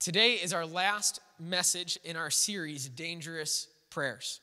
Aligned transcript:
Today 0.00 0.34
is 0.34 0.52
our 0.52 0.64
last 0.64 1.18
message 1.40 1.98
in 2.04 2.14
our 2.14 2.30
series, 2.30 2.88
Dangerous 2.88 3.66
Prayers. 3.90 4.40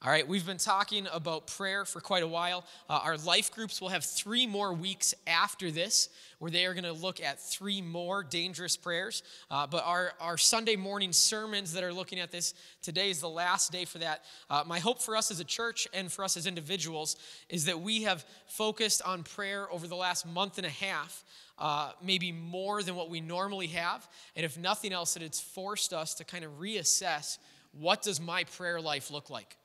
All 0.00 0.12
right, 0.12 0.28
we've 0.28 0.46
been 0.46 0.58
talking 0.58 1.08
about 1.12 1.48
prayer 1.48 1.84
for 1.84 2.00
quite 2.00 2.22
a 2.22 2.28
while. 2.28 2.64
Uh, 2.88 3.00
our 3.02 3.16
life 3.16 3.50
groups 3.50 3.80
will 3.80 3.88
have 3.88 4.04
three 4.04 4.46
more 4.46 4.72
weeks 4.72 5.12
after 5.26 5.72
this 5.72 6.08
where 6.38 6.52
they 6.52 6.66
are 6.66 6.72
going 6.72 6.84
to 6.84 6.92
look 6.92 7.20
at 7.20 7.40
three 7.40 7.82
more 7.82 8.22
dangerous 8.22 8.76
prayers. 8.76 9.24
Uh, 9.50 9.66
but 9.66 9.82
our, 9.84 10.12
our 10.20 10.38
Sunday 10.38 10.76
morning 10.76 11.12
sermons 11.12 11.72
that 11.72 11.82
are 11.82 11.92
looking 11.92 12.20
at 12.20 12.30
this, 12.30 12.54
today 12.80 13.10
is 13.10 13.20
the 13.20 13.28
last 13.28 13.72
day 13.72 13.84
for 13.84 13.98
that. 13.98 14.22
Uh, 14.48 14.62
my 14.64 14.78
hope 14.78 15.02
for 15.02 15.16
us 15.16 15.32
as 15.32 15.40
a 15.40 15.44
church 15.44 15.88
and 15.92 16.12
for 16.12 16.22
us 16.22 16.36
as 16.36 16.46
individuals 16.46 17.16
is 17.48 17.64
that 17.64 17.80
we 17.80 18.04
have 18.04 18.24
focused 18.46 19.02
on 19.02 19.24
prayer 19.24 19.66
over 19.72 19.88
the 19.88 19.96
last 19.96 20.24
month 20.24 20.58
and 20.58 20.66
a 20.66 20.70
half. 20.70 21.24
Uh, 21.58 21.90
maybe 22.00 22.30
more 22.30 22.84
than 22.84 22.94
what 22.94 23.10
we 23.10 23.20
normally 23.20 23.66
have. 23.66 24.08
And 24.36 24.46
if 24.46 24.56
nothing 24.56 24.92
else, 24.92 25.14
that 25.14 25.24
it's 25.24 25.40
forced 25.40 25.92
us 25.92 26.14
to 26.14 26.24
kind 26.24 26.44
of 26.44 26.60
reassess 26.60 27.38
what 27.72 28.02
does 28.02 28.20
my 28.20 28.44
prayer 28.44 28.80
life 28.80 29.10
look 29.10 29.28
like? 29.28 29.57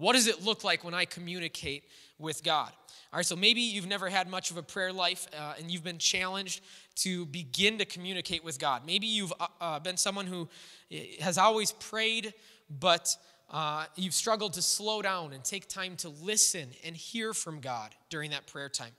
What 0.00 0.14
does 0.14 0.28
it 0.28 0.42
look 0.42 0.64
like 0.64 0.82
when 0.82 0.94
I 0.94 1.04
communicate 1.04 1.84
with 2.18 2.42
God? 2.42 2.72
All 3.12 3.18
right, 3.18 3.26
so 3.26 3.36
maybe 3.36 3.60
you've 3.60 3.86
never 3.86 4.08
had 4.08 4.30
much 4.30 4.50
of 4.50 4.56
a 4.56 4.62
prayer 4.62 4.94
life 4.94 5.28
uh, 5.38 5.52
and 5.58 5.70
you've 5.70 5.84
been 5.84 5.98
challenged 5.98 6.62
to 6.96 7.26
begin 7.26 7.76
to 7.76 7.84
communicate 7.84 8.42
with 8.42 8.58
God. 8.58 8.86
Maybe 8.86 9.06
you've 9.06 9.32
uh, 9.38 9.46
uh 9.60 9.78
been 9.78 9.98
someone 9.98 10.26
who 10.26 10.48
eh, 10.90 11.20
has 11.20 11.36
always 11.36 11.72
prayed, 11.72 12.32
but 12.70 13.14
uh, 13.50 13.84
you've 13.94 14.14
struggled 14.14 14.54
to 14.54 14.62
slow 14.62 15.02
down 15.02 15.34
and 15.34 15.44
take 15.44 15.68
time 15.68 15.96
to 15.96 16.08
listen 16.08 16.70
and 16.82 16.96
hear 16.96 17.34
from 17.34 17.60
God 17.60 17.94
during 18.08 18.30
that 18.30 18.46
prayer 18.46 18.70
time. 18.70 18.92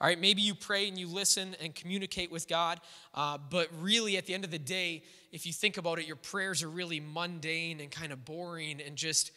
All 0.00 0.06
right, 0.06 0.20
maybe 0.20 0.42
you 0.42 0.54
pray 0.54 0.86
and 0.86 0.96
you 0.96 1.08
listen 1.08 1.56
and 1.60 1.74
communicate 1.74 2.30
with 2.30 2.46
God, 2.46 2.80
uh, 3.14 3.36
but 3.50 3.68
really 3.80 4.16
at 4.16 4.26
the 4.26 4.34
end 4.34 4.44
of 4.44 4.52
the 4.52 4.60
day, 4.60 5.02
if 5.32 5.44
you 5.44 5.52
think 5.52 5.76
about 5.76 5.98
it, 5.98 6.06
your 6.06 6.14
prayers 6.14 6.62
are 6.62 6.70
really 6.70 7.00
mundane 7.00 7.80
and 7.80 7.90
kind 7.90 8.12
of 8.12 8.24
boring 8.24 8.80
and 8.80 8.94
just 8.94 9.32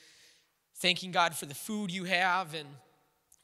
thanking 0.79 1.11
God 1.11 1.35
for 1.35 1.45
the 1.45 1.55
food 1.55 1.91
you 1.91 2.05
have 2.05 2.53
and 2.53 2.67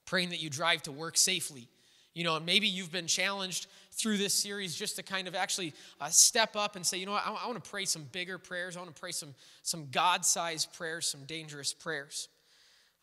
praying 0.06 0.30
that 0.30 0.42
you 0.42 0.50
drive 0.50 0.82
to 0.84 0.92
work 0.92 1.18
safely. 1.18 1.68
You 2.14 2.24
know, 2.24 2.38
and 2.38 2.46
maybe 2.46 2.68
you've 2.68 2.92
been 2.92 3.08
challenged 3.08 3.68
through 3.92 4.18
this 4.18 4.34
series 4.34 4.76
just 4.76 4.96
to 4.96 5.04
kind 5.04 5.28
of 5.28 5.36
actually 5.36 5.74
uh, 6.00 6.08
step 6.08 6.56
up 6.56 6.76
and 6.76 6.86
say, 6.86 6.98
you 6.98 7.06
know 7.06 7.12
what, 7.14 7.26
I, 7.26 7.32
I 7.32 7.48
want 7.48 7.62
to 7.62 7.70
pray 7.70 7.86
some 7.86 8.04
bigger 8.12 8.38
prayers. 8.38 8.76
I 8.78 8.80
want 8.80 8.94
to 8.94 9.00
pray 9.00 9.12
some, 9.12 9.36
some 9.64 9.88
God 9.92 10.26
sized 10.26 10.74
prayers, 10.74 11.08
some 11.08 11.22
dangerous 11.26 11.74
prayers. 11.74 12.30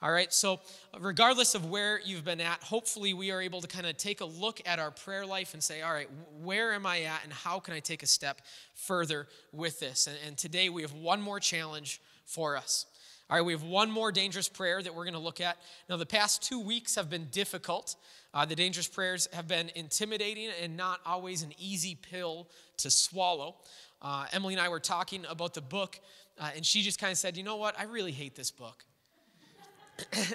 All 0.03 0.11
right, 0.11 0.33
so 0.33 0.59
regardless 0.99 1.55
of 1.55 1.71
where 1.71 2.01
you've 2.05 2.25
been 2.25 2.41
at, 2.41 2.61
hopefully 2.61 3.15
we 3.15 3.31
are 3.31 3.41
able 3.41 3.61
to 3.61 3.69
kind 3.69 3.87
of 3.87 3.97
take 3.97 4.21
a 4.21 4.25
look 4.25 4.61
at 4.67 4.81
our 4.81 4.91
prayer 4.91 5.25
life 5.25 5.55
and 5.55 5.63
say, 5.63 5.81
all 5.83 5.93
right, 5.93 6.09
where 6.43 6.73
am 6.73 6.87
I 6.87 7.03
at 7.03 7.21
and 7.23 7.33
how 7.33 7.61
can 7.61 7.73
I 7.73 7.79
take 7.79 8.03
a 8.03 8.07
step 8.07 8.41
further 8.75 9.29
with 9.53 9.79
this? 9.79 10.09
And, 10.09 10.17
and 10.27 10.37
today 10.37 10.71
we 10.71 10.83
have 10.83 10.93
one 10.93 11.23
more 11.23 11.39
challenge 11.39 12.01
for 12.27 12.57
us. 12.57 12.87
All 13.33 13.39
right, 13.39 13.47
we 13.47 13.55
have 13.55 13.63
one 13.63 13.91
more 13.91 14.13
dangerous 14.13 14.47
prayer 14.47 14.83
that 14.83 14.95
we're 14.95 15.05
going 15.05 15.15
to 15.15 15.19
look 15.19 15.41
at. 15.41 15.57
Now, 15.89 15.97
the 15.97 16.05
past 16.05 16.43
two 16.43 16.61
weeks 16.61 16.97
have 16.97 17.09
been 17.09 17.29
difficult. 17.31 17.97
Uh, 18.35 18.45
the 18.45 18.55
dangerous 18.55 18.87
prayers 18.87 19.27
have 19.33 19.49
been 19.49 19.71
intimidating 19.75 20.51
and 20.63 20.77
not 20.77 21.01
always 21.07 21.43
an 21.43 21.55
easy 21.59 21.95
pill 21.95 22.47
to 22.77 22.91
swallow. 22.91 23.57
Uh, 24.03 24.27
Emily 24.35 24.53
and 24.53 24.61
I 24.61 24.69
were 24.69 24.81
talking 24.81 25.25
about 25.31 25.55
the 25.55 25.63
book, 25.63 25.99
uh, 26.39 26.51
and 26.55 26.67
she 26.67 26.83
just 26.83 27.01
kind 27.01 27.11
of 27.11 27.17
said, 27.17 27.39
You 27.39 27.43
know 27.43 27.57
what? 27.57 27.75
I 27.81 27.85
really 27.85 28.13
hate 28.13 28.35
this 28.35 28.51
book. 28.51 28.85
and 30.13 30.27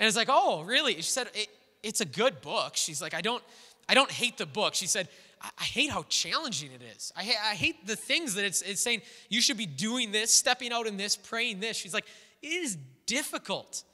it's 0.00 0.14
like, 0.14 0.28
Oh, 0.30 0.62
really? 0.64 0.96
She 0.96 1.00
said, 1.00 1.28
it, 1.32 1.48
It's 1.82 2.02
a 2.02 2.04
good 2.06 2.42
book. 2.42 2.76
She's 2.76 3.00
like, 3.00 3.14
I 3.14 3.22
don't, 3.22 3.42
I 3.88 3.94
don't 3.94 4.10
hate 4.10 4.36
the 4.36 4.44
book. 4.44 4.74
She 4.74 4.86
said, 4.86 5.08
I 5.42 5.64
hate 5.64 5.90
how 5.90 6.04
challenging 6.08 6.70
it 6.72 6.82
is. 6.96 7.12
I, 7.16 7.20
I 7.20 7.54
hate 7.54 7.86
the 7.86 7.96
things 7.96 8.34
that 8.34 8.44
it's, 8.44 8.60
it's 8.60 8.82
saying 8.82 9.00
you 9.30 9.40
should 9.40 9.56
be 9.56 9.66
doing 9.66 10.12
this, 10.12 10.32
stepping 10.32 10.70
out 10.70 10.86
in 10.86 10.98
this, 10.98 11.16
praying 11.16 11.60
this. 11.60 11.76
She's 11.76 11.94
like, 11.94 12.04
it 12.42 12.48
is 12.48 12.76
difficult. 13.06 13.84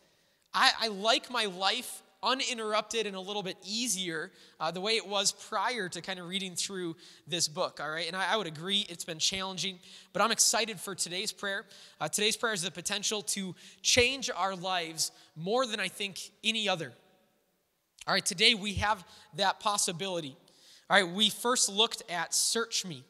I, 0.52 0.73
I 0.80 0.89
like 0.89 1.30
my 1.30 1.45
life 1.45 2.02
uninterrupted 2.23 3.06
and 3.06 3.14
a 3.14 3.20
little 3.20 3.42
bit 3.42 3.56
easier 3.64 4.33
uh, 4.58 4.70
the 4.73 4.80
way 4.80 4.96
it 4.96 5.06
was 5.06 5.30
prior 5.30 5.89
to 5.89 6.01
kind 6.01 6.18
of 6.18 6.27
reading 6.27 6.56
through 6.56 6.96
this 7.29 7.46
book, 7.46 7.79
all 7.80 7.90
right? 7.90 8.08
And 8.08 8.17
I, 8.17 8.33
I 8.33 8.36
would 8.36 8.48
agree 8.48 8.85
it's 8.89 9.05
been 9.05 9.20
challenging, 9.20 9.79
but 10.12 10.23
I'm 10.23 10.33
excited 10.33 10.80
for 10.80 10.95
today's 10.95 11.30
prayer. 11.30 11.64
Uh, 12.01 12.08
today's 12.08 12.36
prayer 12.36 12.52
has 12.52 12.62
the 12.62 12.70
potential 12.73 13.23
to 13.23 13.55
change 13.83 14.30
our 14.35 14.56
lives 14.56 15.12
more 15.36 15.67
than 15.67 15.79
I 15.79 15.89
think 15.89 16.18
any 16.42 16.68
other. 16.68 16.92
All 18.08 18.14
right, 18.14 18.24
today 18.27 18.55
we 18.55 18.74
have 18.74 19.05
that 19.36 19.61
possibility. 19.61 20.36
All 20.89 20.97
right, 20.97 21.08
we 21.08 21.30
first 21.30 21.69
looked 21.69 22.02
at 22.11 22.35
search 22.35 22.85
me. 22.85 23.05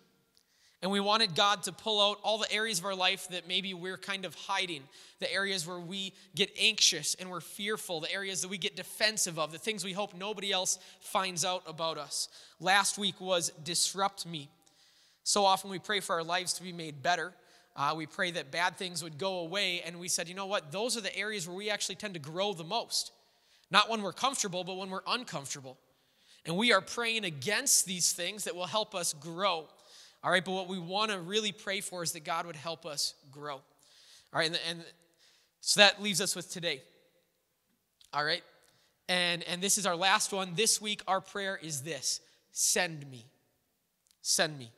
And 0.82 0.90
we 0.90 1.00
wanted 1.00 1.34
God 1.34 1.62
to 1.64 1.72
pull 1.72 2.00
out 2.00 2.18
all 2.22 2.38
the 2.38 2.52
areas 2.52 2.78
of 2.78 2.84
our 2.84 2.94
life 2.94 3.28
that 3.30 3.48
maybe 3.48 3.72
we're 3.72 3.96
kind 3.96 4.24
of 4.24 4.34
hiding, 4.34 4.82
the 5.20 5.32
areas 5.32 5.66
where 5.66 5.80
we 5.80 6.12
get 6.34 6.50
anxious 6.60 7.16
and 7.18 7.30
we're 7.30 7.40
fearful, 7.40 8.00
the 8.00 8.12
areas 8.12 8.42
that 8.42 8.48
we 8.48 8.58
get 8.58 8.76
defensive 8.76 9.38
of, 9.38 9.52
the 9.52 9.58
things 9.58 9.84
we 9.84 9.92
hope 9.92 10.14
nobody 10.14 10.52
else 10.52 10.78
finds 11.00 11.44
out 11.44 11.62
about 11.66 11.96
us. 11.96 12.28
Last 12.60 12.98
week 12.98 13.20
was 13.20 13.50
disrupt 13.64 14.26
me. 14.26 14.50
So 15.24 15.44
often 15.44 15.70
we 15.70 15.78
pray 15.78 16.00
for 16.00 16.14
our 16.14 16.22
lives 16.22 16.52
to 16.54 16.62
be 16.62 16.72
made 16.72 17.02
better. 17.02 17.32
Uh, 17.74 17.94
we 17.96 18.06
pray 18.06 18.30
that 18.32 18.50
bad 18.50 18.76
things 18.76 19.02
would 19.02 19.18
go 19.18 19.40
away. 19.40 19.82
And 19.84 19.98
we 19.98 20.08
said, 20.08 20.28
you 20.28 20.34
know 20.34 20.46
what? 20.46 20.70
Those 20.72 20.96
are 20.96 21.00
the 21.00 21.16
areas 21.16 21.48
where 21.48 21.56
we 21.56 21.70
actually 21.70 21.96
tend 21.96 22.14
to 22.14 22.20
grow 22.20 22.52
the 22.52 22.64
most. 22.64 23.12
Not 23.70 23.90
when 23.90 24.02
we're 24.02 24.12
comfortable, 24.12 24.62
but 24.62 24.76
when 24.76 24.90
we're 24.90 25.00
uncomfortable. 25.06 25.78
And 26.46 26.56
we 26.56 26.72
are 26.72 26.80
praying 26.80 27.24
against 27.24 27.86
these 27.86 28.12
things 28.12 28.44
that 28.44 28.54
will 28.54 28.66
help 28.66 28.94
us 28.94 29.12
grow. 29.12 29.66
All 30.22 30.30
right, 30.30 30.44
but 30.44 30.52
what 30.52 30.68
we 30.68 30.78
want 30.78 31.10
to 31.10 31.18
really 31.18 31.52
pray 31.52 31.80
for 31.80 32.02
is 32.02 32.12
that 32.12 32.24
God 32.24 32.46
would 32.46 32.56
help 32.56 32.86
us 32.86 33.14
grow. 33.30 33.54
All 33.54 33.62
right, 34.32 34.46
and, 34.46 34.58
and 34.68 34.84
so 35.60 35.80
that 35.80 36.00
leaves 36.00 36.20
us 36.20 36.36
with 36.36 36.50
today. 36.50 36.82
All 38.12 38.24
right, 38.24 38.42
and, 39.08 39.42
and 39.44 39.60
this 39.60 39.76
is 39.76 39.86
our 39.86 39.96
last 39.96 40.32
one. 40.32 40.52
This 40.54 40.80
week, 40.80 41.02
our 41.06 41.20
prayer 41.20 41.58
is 41.60 41.82
this 41.82 42.20
send 42.52 43.08
me. 43.10 43.26
Send 44.22 44.58
me. 44.58 44.70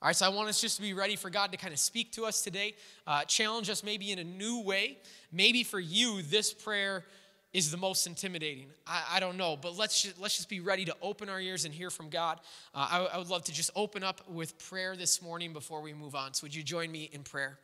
All 0.00 0.06
right, 0.06 0.16
so 0.16 0.26
I 0.26 0.28
want 0.28 0.48
us 0.48 0.60
just 0.60 0.76
to 0.76 0.82
be 0.82 0.94
ready 0.94 1.16
for 1.16 1.28
God 1.28 1.50
to 1.50 1.58
kind 1.58 1.72
of 1.72 1.80
speak 1.80 2.12
to 2.12 2.24
us 2.24 2.42
today, 2.42 2.74
uh, 3.06 3.24
challenge 3.24 3.68
us 3.68 3.82
maybe 3.82 4.12
in 4.12 4.20
a 4.20 4.24
new 4.24 4.62
way. 4.62 4.98
Maybe 5.32 5.64
for 5.64 5.80
you, 5.80 6.22
this 6.22 6.52
prayer 6.52 7.04
is 7.52 7.70
the 7.70 7.76
most 7.76 8.06
intimidating. 8.06 8.66
I, 8.86 9.04
I, 9.12 9.20
don't 9.20 9.36
know, 9.36 9.56
but 9.56 9.76
let's 9.76 10.02
just, 10.02 10.20
let's 10.20 10.36
just 10.36 10.48
be 10.48 10.60
ready 10.60 10.84
to 10.84 10.94
open 11.00 11.28
our 11.28 11.40
ears 11.40 11.64
and 11.64 11.72
hear 11.72 11.90
from 11.90 12.10
God. 12.10 12.40
Uh, 12.74 12.88
I, 12.90 13.14
I 13.14 13.18
would 13.18 13.30
love 13.30 13.44
to 13.44 13.52
just 13.52 13.70
open 13.74 14.02
up 14.02 14.28
with 14.28 14.58
prayer 14.58 14.96
this 14.96 15.22
morning 15.22 15.52
before 15.52 15.80
we 15.80 15.94
move 15.94 16.14
on. 16.14 16.34
So, 16.34 16.44
would 16.44 16.54
you 16.54 16.62
join 16.62 16.92
me 16.92 17.08
in 17.12 17.22
prayer? 17.22 17.58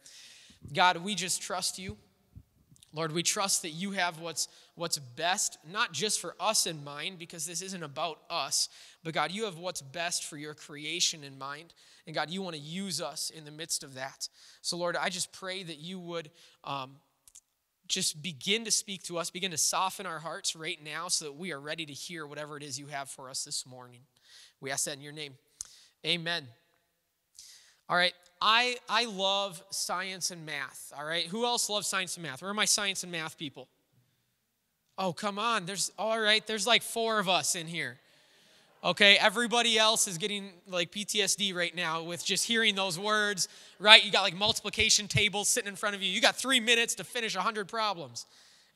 God, 0.73 0.97
we 0.99 1.15
just 1.15 1.43
trust 1.43 1.79
you. 1.79 1.97
Lord, 2.95 3.11
we 3.13 3.25
trust 3.25 3.63
that 3.63 3.71
you 3.71 3.91
have 3.91 4.21
what's, 4.21 4.47
what's 4.77 4.99
best, 4.99 5.59
not 5.71 5.93
just 5.93 6.21
for 6.21 6.37
us 6.39 6.67
in 6.67 6.85
mind, 6.85 7.19
because 7.19 7.45
this 7.45 7.61
isn't 7.61 7.83
about 7.83 8.21
us, 8.31 8.69
but 9.03 9.13
God, 9.13 9.33
you 9.33 9.45
have 9.45 9.59
what's 9.59 9.83
best 9.83 10.25
for 10.25 10.37
your 10.37 10.55
creation 10.55 11.25
in 11.25 11.37
mind. 11.37 11.75
And 12.07 12.15
God, 12.15 12.31
you 12.31 12.41
want 12.41 12.55
to 12.55 12.63
use 12.63 13.01
us 13.01 13.31
in 13.31 13.45
the 13.45 13.51
midst 13.51 13.83
of 13.83 13.95
that. 13.95 14.29
So, 14.63 14.77
Lord, 14.77 14.97
I 14.97 15.09
just 15.09 15.33
pray 15.33 15.65
that 15.65 15.79
you 15.79 15.99
would 15.99 16.31
um, 16.63 16.93
just 17.87 18.23
begin 18.23 18.65
to 18.65 18.71
speak 18.71 19.03
to 19.05 19.19
us, 19.19 19.31
begin 19.31 19.51
to 19.51 19.59
soften 19.59 20.07
our 20.07 20.19
hearts 20.19 20.57
right 20.57 20.79
now 20.83 21.09
so 21.09 21.27
that 21.27 21.33
we 21.33 21.53
are 21.53 21.61
ready 21.61 21.85
to 21.87 21.93
hear 21.93 22.27
whatever 22.27 22.57
it 22.57 22.63
is 22.63 22.79
you 22.79 22.87
have 22.87 23.11
for 23.11 23.29
us 23.29 23.45
this 23.45 23.67
morning. 23.67 24.01
We 24.61 24.71
ask 24.71 24.87
that 24.87 24.97
in 24.97 25.03
your 25.03 25.13
name. 25.13 25.35
Amen. 26.07 26.47
All 27.89 27.97
right, 27.97 28.15
I, 28.41 28.77
I 28.89 29.05
love 29.05 29.63
science 29.71 30.31
and 30.31 30.47
math. 30.47 30.93
All 30.97 31.05
right, 31.05 31.27
who 31.27 31.45
else 31.45 31.69
loves 31.69 31.87
science 31.87 32.17
and 32.17 32.25
math? 32.25 32.41
Where 32.41 32.51
are 32.51 32.55
my 32.55 32.65
science 32.65 33.03
and 33.03 33.13
math 33.13 33.37
people? 33.37 33.69
Oh, 34.97 35.13
come 35.13 35.39
on. 35.39 35.67
There's, 35.67 35.91
all 35.99 36.21
right, 36.21 36.47
there's 36.47 36.67
like 36.67 36.83
four 36.83 37.19
of 37.19 37.29
us 37.29 37.57
in 37.57 37.67
here. 37.67 37.99
Okay, 38.85 39.17
everybody 39.19 39.79
else 39.79 40.07
is 40.07 40.19
getting 40.19 40.51
like 40.69 40.93
PTSD 40.93 41.55
right 41.55 41.75
now 41.75 42.03
with 42.03 42.23
just 42.23 42.45
hearing 42.45 42.75
those 42.75 42.99
words, 42.99 43.49
right? 43.79 44.05
You 44.05 44.13
got 44.13 44.21
like 44.21 44.37
multiplication 44.37 45.09
tables 45.09 45.49
sitting 45.49 45.71
in 45.71 45.75
front 45.75 45.97
of 45.97 46.03
you. 46.03 46.11
You 46.11 46.21
got 46.21 46.37
three 46.37 46.61
minutes 46.61 46.95
to 46.97 47.05
finish 47.05 47.35
100 47.35 47.67
problems. 47.67 48.27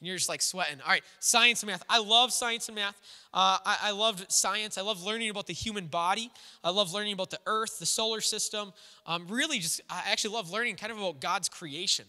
And 0.01 0.07
you're 0.07 0.17
just 0.17 0.31
like 0.31 0.41
sweating. 0.41 0.81
All 0.81 0.91
right, 0.91 1.03
science 1.21 1.63
and 1.63 1.71
math. 1.71 1.83
I 1.91 1.99
love 1.99 2.33
science 2.33 2.71
and 2.71 2.77
math. 2.77 2.99
Uh, 3.35 3.59
I, 3.67 3.77
I 3.83 3.91
loved 3.91 4.33
science. 4.33 4.79
I 4.79 4.81
love 4.81 5.05
learning 5.05 5.29
about 5.29 5.47
the 5.47 5.53
human 5.53 5.89
body. 5.89 6.31
I 6.65 6.71
love 6.71 6.95
learning 6.95 7.13
about 7.13 7.29
the 7.29 7.41
earth, 7.47 7.79
the 7.79 7.85
solar 7.85 8.23
system. 8.23 8.73
Um, 9.05 9.27
really, 9.29 9.59
just, 9.59 9.83
I 9.91 10.05
actually 10.07 10.33
love 10.33 10.51
learning 10.51 10.77
kind 10.77 10.91
of 10.91 10.97
about 10.97 11.21
God's 11.21 11.51
creation. 11.51 12.07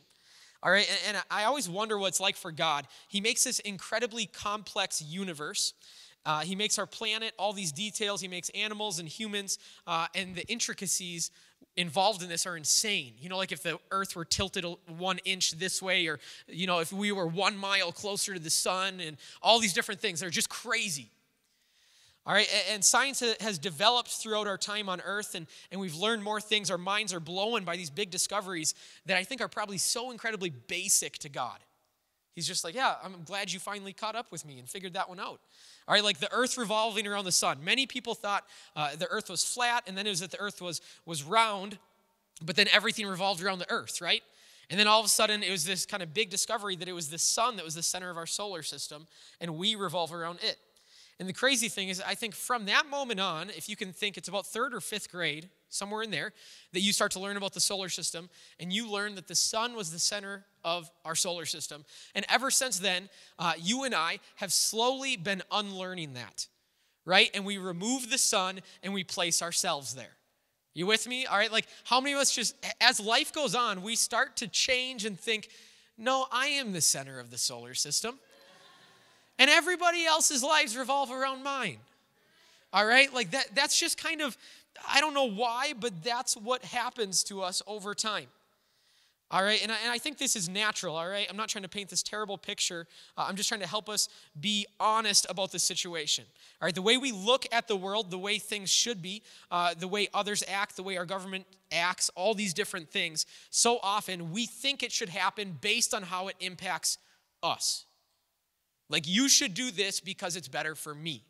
All 0.63 0.71
right, 0.71 0.89
and, 0.89 1.17
and 1.17 1.25
I 1.29 1.43
always 1.43 1.67
wonder 1.67 1.97
what 1.97 2.07
it's 2.07 2.21
like 2.21 2.37
for 2.37 2.53
God. 2.53 2.87
He 3.09 3.19
makes 3.19 3.43
this 3.43 3.59
incredibly 3.59 4.25
complex 4.25 5.01
universe. 5.01 5.73
Uh, 6.29 6.41
he 6.41 6.55
makes 6.55 6.77
our 6.77 6.85
planet, 6.85 7.33
all 7.39 7.53
these 7.53 7.71
details. 7.71 8.21
He 8.21 8.27
makes 8.27 8.49
animals 8.49 8.99
and 8.99 9.09
humans, 9.09 9.57
uh, 9.87 10.05
and 10.13 10.35
the 10.35 10.45
intricacies 10.45 11.31
involved 11.75 12.21
in 12.21 12.29
this 12.29 12.45
are 12.45 12.55
insane. 12.55 13.13
You 13.19 13.29
know, 13.29 13.37
like 13.37 13.51
if 13.51 13.63
the 13.63 13.79
earth 13.89 14.15
were 14.15 14.25
tilted 14.25 14.63
one 14.85 15.17
inch 15.25 15.53
this 15.53 15.81
way, 15.81 16.05
or, 16.05 16.19
you 16.47 16.67
know, 16.67 16.81
if 16.81 16.93
we 16.93 17.11
were 17.11 17.25
one 17.25 17.57
mile 17.57 17.91
closer 17.91 18.35
to 18.35 18.39
the 18.39 18.51
sun, 18.51 18.99
and 18.99 19.17
all 19.41 19.59
these 19.59 19.73
different 19.73 20.01
things. 20.01 20.19
They're 20.19 20.29
just 20.29 20.49
crazy. 20.49 21.09
All 22.27 22.35
right, 22.35 22.47
and 22.71 22.85
science 22.85 23.23
has 23.39 23.57
developed 23.57 24.09
throughout 24.09 24.45
our 24.45 24.57
time 24.57 24.87
on 24.87 25.01
Earth, 25.01 25.33
and, 25.33 25.47
and 25.71 25.81
we've 25.81 25.95
learned 25.95 26.23
more 26.23 26.39
things. 26.39 26.69
Our 26.69 26.77
minds 26.77 27.11
are 27.11 27.19
blown 27.19 27.63
by 27.63 27.75
these 27.75 27.89
big 27.89 28.11
discoveries 28.11 28.75
that 29.07 29.17
I 29.17 29.23
think 29.23 29.41
are 29.41 29.47
probably 29.47 29.79
so 29.79 30.11
incredibly 30.11 30.51
basic 30.51 31.17
to 31.19 31.29
God. 31.29 31.57
He's 32.39 32.47
just 32.47 32.63
like, 32.63 32.73
Yeah, 32.73 32.95
I'm 33.03 33.23
glad 33.25 33.51
you 33.51 33.59
finally 33.59 33.91
caught 33.91 34.15
up 34.15 34.31
with 34.31 34.45
me 34.45 34.59
and 34.59 34.69
figured 34.69 34.93
that 34.93 35.09
one 35.09 35.19
out. 35.19 35.41
All 35.89 35.93
right, 35.93 36.01
like 36.01 36.19
the 36.19 36.31
earth 36.31 36.57
revolving 36.57 37.05
around 37.05 37.25
the 37.25 37.33
sun. 37.33 37.57
Many 37.61 37.85
people 37.85 38.15
thought 38.15 38.45
uh, 38.77 38.95
the 38.95 39.09
earth 39.09 39.29
was 39.29 39.43
flat, 39.43 39.83
and 39.87 39.97
then 39.97 40.07
it 40.07 40.11
was 40.11 40.21
that 40.21 40.31
the 40.31 40.39
earth 40.39 40.61
was, 40.61 40.79
was 41.05 41.21
round, 41.21 41.77
but 42.41 42.55
then 42.55 42.67
everything 42.71 43.07
revolved 43.07 43.43
around 43.43 43.59
the 43.59 43.69
earth, 43.69 43.99
right? 43.99 44.23
And 44.69 44.79
then 44.79 44.87
all 44.87 45.01
of 45.01 45.05
a 45.05 45.09
sudden, 45.09 45.43
it 45.43 45.51
was 45.51 45.65
this 45.65 45.85
kind 45.85 46.01
of 46.01 46.13
big 46.13 46.29
discovery 46.29 46.77
that 46.77 46.87
it 46.87 46.93
was 46.93 47.09
the 47.09 47.17
sun 47.17 47.57
that 47.57 47.65
was 47.65 47.75
the 47.75 47.83
center 47.83 48.09
of 48.09 48.15
our 48.15 48.25
solar 48.25 48.63
system, 48.63 49.05
and 49.41 49.57
we 49.57 49.75
revolve 49.75 50.13
around 50.13 50.39
it. 50.41 50.59
And 51.19 51.27
the 51.27 51.33
crazy 51.33 51.67
thing 51.67 51.89
is, 51.89 52.01
I 52.01 52.15
think 52.15 52.33
from 52.33 52.65
that 52.65 52.89
moment 52.89 53.19
on, 53.19 53.49
if 53.49 53.67
you 53.67 53.75
can 53.75 53.91
think 53.91 54.17
it's 54.17 54.29
about 54.29 54.47
third 54.47 54.73
or 54.73 54.79
fifth 54.79 55.11
grade, 55.11 55.49
somewhere 55.67 56.01
in 56.01 56.11
there, 56.11 56.31
that 56.71 56.79
you 56.79 56.93
start 56.93 57.11
to 57.11 57.19
learn 57.19 57.35
about 57.35 57.53
the 57.53 57.59
solar 57.59 57.89
system, 57.89 58.29
and 58.57 58.71
you 58.71 58.89
learn 58.89 59.15
that 59.15 59.27
the 59.27 59.35
sun 59.35 59.75
was 59.75 59.91
the 59.91 59.99
center 59.99 60.45
of 60.63 60.89
our 61.03 61.15
solar 61.15 61.45
system. 61.45 61.83
And 62.15 62.25
ever 62.29 62.49
since 62.49 62.79
then, 62.79 63.09
uh, 63.37 63.53
you 63.59 63.83
and 63.83 63.93
I 63.93 64.19
have 64.37 64.53
slowly 64.53 65.17
been 65.17 65.43
unlearning 65.51 66.13
that, 66.13 66.47
right? 67.05 67.29
And 67.33 67.45
we 67.45 67.57
remove 67.57 68.09
the 68.09 68.17
sun 68.17 68.61
and 68.81 68.93
we 68.93 69.03
place 69.03 69.41
ourselves 69.41 69.95
there. 69.95 70.15
You 70.73 70.85
with 70.85 71.05
me? 71.05 71.25
All 71.25 71.37
right, 71.37 71.51
like 71.51 71.67
how 71.83 71.99
many 71.99 72.13
of 72.13 72.19
us 72.19 72.31
just, 72.31 72.55
as 72.79 72.99
life 72.99 73.33
goes 73.33 73.55
on, 73.55 73.81
we 73.81 73.95
start 73.95 74.37
to 74.37 74.47
change 74.47 75.03
and 75.03 75.19
think, 75.19 75.49
no, 75.97 76.27
I 76.31 76.47
am 76.47 76.71
the 76.71 76.79
center 76.79 77.19
of 77.19 77.29
the 77.29 77.37
solar 77.37 77.73
system. 77.73 78.19
And 79.39 79.49
everybody 79.49 80.05
else's 80.05 80.43
lives 80.43 80.77
revolve 80.77 81.11
around 81.11 81.43
mine. 81.43 81.77
All 82.71 82.85
right? 82.85 83.11
Like 83.11 83.31
that 83.31 83.55
that's 83.55 83.79
just 83.79 83.97
kind 83.97 84.21
of 84.21 84.37
I 84.87 85.01
don't 85.01 85.13
know 85.13 85.29
why, 85.29 85.73
but 85.79 86.03
that's 86.03 86.37
what 86.37 86.63
happens 86.63 87.23
to 87.23 87.41
us 87.41 87.61
over 87.65 87.93
time. 87.93 88.27
All 89.31 89.43
right, 89.43 89.61
and 89.61 89.71
I, 89.71 89.75
and 89.83 89.91
I 89.91 89.99
think 89.99 90.17
this 90.17 90.35
is 90.35 90.49
natural, 90.49 90.95
all 90.95 91.07
right? 91.07 91.27
I'm 91.29 91.37
not 91.37 91.49
trying 91.49 91.61
to 91.61 91.69
paint 91.69 91.89
this 91.89 92.01
terrible 92.01 92.35
picture. 92.35 92.87
Uh, 93.15 93.25
I'm 93.29 93.35
just 93.35 93.47
trying 93.47 93.61
to 93.61 93.67
help 93.67 93.87
us 93.87 94.09
be 94.39 94.65
honest 94.79 95.27
about 95.29 95.51
the 95.51 95.59
situation. 95.59 96.25
All 96.59 96.65
right, 96.65 96.73
the 96.73 96.81
way 96.81 96.97
we 96.97 97.11
look 97.11 97.45
at 97.51 97.67
the 97.67 97.75
world, 97.75 98.09
the 98.09 98.17
way 98.17 98.39
things 98.39 98.71
should 98.71 99.03
be, 99.03 99.21
uh, 99.51 99.75
the 99.77 99.87
way 99.87 100.07
others 100.15 100.43
act, 100.47 100.75
the 100.75 100.81
way 100.81 100.97
our 100.97 101.05
government 101.05 101.45
acts, 101.71 102.09
all 102.15 102.33
these 102.33 102.55
different 102.55 102.89
things, 102.89 103.27
so 103.51 103.77
often 103.83 104.31
we 104.31 104.47
think 104.47 104.81
it 104.81 104.91
should 104.91 105.09
happen 105.09 105.59
based 105.61 105.93
on 105.93 106.01
how 106.01 106.27
it 106.27 106.35
impacts 106.39 106.97
us. 107.43 107.85
Like, 108.89 109.07
you 109.07 109.29
should 109.29 109.53
do 109.53 109.71
this 109.71 109.99
because 109.99 110.35
it's 110.35 110.47
better 110.47 110.75
for 110.75 110.95
me. 110.95 111.23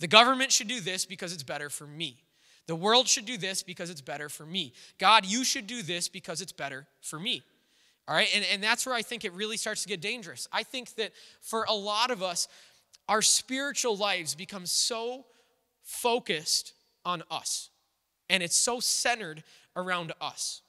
The 0.00 0.06
government 0.06 0.52
should 0.52 0.68
do 0.68 0.80
this 0.80 1.04
because 1.04 1.32
it's 1.32 1.42
better 1.42 1.68
for 1.68 1.86
me. 1.86 2.18
The 2.66 2.74
world 2.74 3.08
should 3.08 3.26
do 3.26 3.36
this 3.36 3.62
because 3.62 3.90
it's 3.90 4.00
better 4.00 4.28
for 4.28 4.46
me. 4.46 4.72
God, 4.98 5.26
you 5.26 5.44
should 5.44 5.66
do 5.66 5.82
this 5.82 6.08
because 6.08 6.40
it's 6.40 6.52
better 6.52 6.86
for 7.00 7.18
me. 7.18 7.42
All 8.06 8.14
right, 8.14 8.28
and, 8.34 8.44
and 8.52 8.62
that's 8.62 8.86
where 8.86 8.94
I 8.94 9.02
think 9.02 9.24
it 9.24 9.32
really 9.32 9.56
starts 9.56 9.82
to 9.82 9.88
get 9.88 10.00
dangerous. 10.00 10.46
I 10.52 10.62
think 10.62 10.94
that 10.96 11.12
for 11.40 11.64
a 11.68 11.74
lot 11.74 12.10
of 12.10 12.22
us, 12.22 12.48
our 13.08 13.22
spiritual 13.22 13.96
lives 13.96 14.34
become 14.34 14.66
so 14.66 15.24
focused 15.82 16.74
on 17.04 17.22
us, 17.30 17.70
and 18.28 18.42
it's 18.42 18.56
so 18.56 18.80
centered 18.80 19.42
around 19.76 20.12
us. 20.20 20.62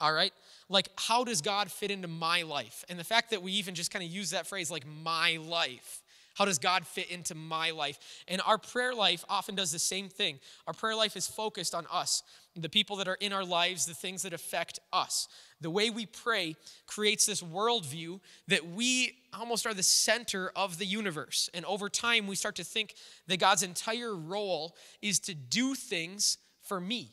All 0.00 0.12
right? 0.12 0.32
Like, 0.68 0.88
how 0.96 1.24
does 1.24 1.40
God 1.40 1.70
fit 1.70 1.90
into 1.90 2.08
my 2.08 2.42
life? 2.42 2.84
And 2.88 2.98
the 2.98 3.04
fact 3.04 3.30
that 3.30 3.42
we 3.42 3.52
even 3.52 3.74
just 3.74 3.92
kind 3.92 4.04
of 4.04 4.10
use 4.10 4.30
that 4.30 4.46
phrase, 4.46 4.70
like, 4.70 4.86
my 4.86 5.38
life. 5.40 6.02
How 6.34 6.44
does 6.44 6.58
God 6.58 6.84
fit 6.84 7.10
into 7.10 7.34
my 7.34 7.70
life? 7.70 7.98
And 8.26 8.42
our 8.44 8.58
prayer 8.58 8.92
life 8.92 9.24
often 9.28 9.54
does 9.54 9.70
the 9.70 9.78
same 9.78 10.08
thing. 10.08 10.40
Our 10.66 10.74
prayer 10.74 10.96
life 10.96 11.16
is 11.16 11.28
focused 11.28 11.76
on 11.76 11.86
us, 11.92 12.24
the 12.56 12.68
people 12.68 12.96
that 12.96 13.06
are 13.06 13.16
in 13.20 13.32
our 13.32 13.44
lives, 13.44 13.86
the 13.86 13.94
things 13.94 14.22
that 14.22 14.32
affect 14.32 14.80
us. 14.92 15.28
The 15.60 15.70
way 15.70 15.90
we 15.90 16.06
pray 16.06 16.56
creates 16.86 17.24
this 17.24 17.40
worldview 17.40 18.20
that 18.48 18.66
we 18.66 19.12
almost 19.32 19.64
are 19.64 19.74
the 19.74 19.84
center 19.84 20.50
of 20.56 20.78
the 20.78 20.86
universe. 20.86 21.48
And 21.54 21.64
over 21.66 21.88
time, 21.88 22.26
we 22.26 22.34
start 22.34 22.56
to 22.56 22.64
think 22.64 22.94
that 23.28 23.38
God's 23.38 23.62
entire 23.62 24.14
role 24.14 24.74
is 25.02 25.20
to 25.20 25.34
do 25.34 25.74
things 25.76 26.38
for 26.62 26.80
me. 26.80 27.12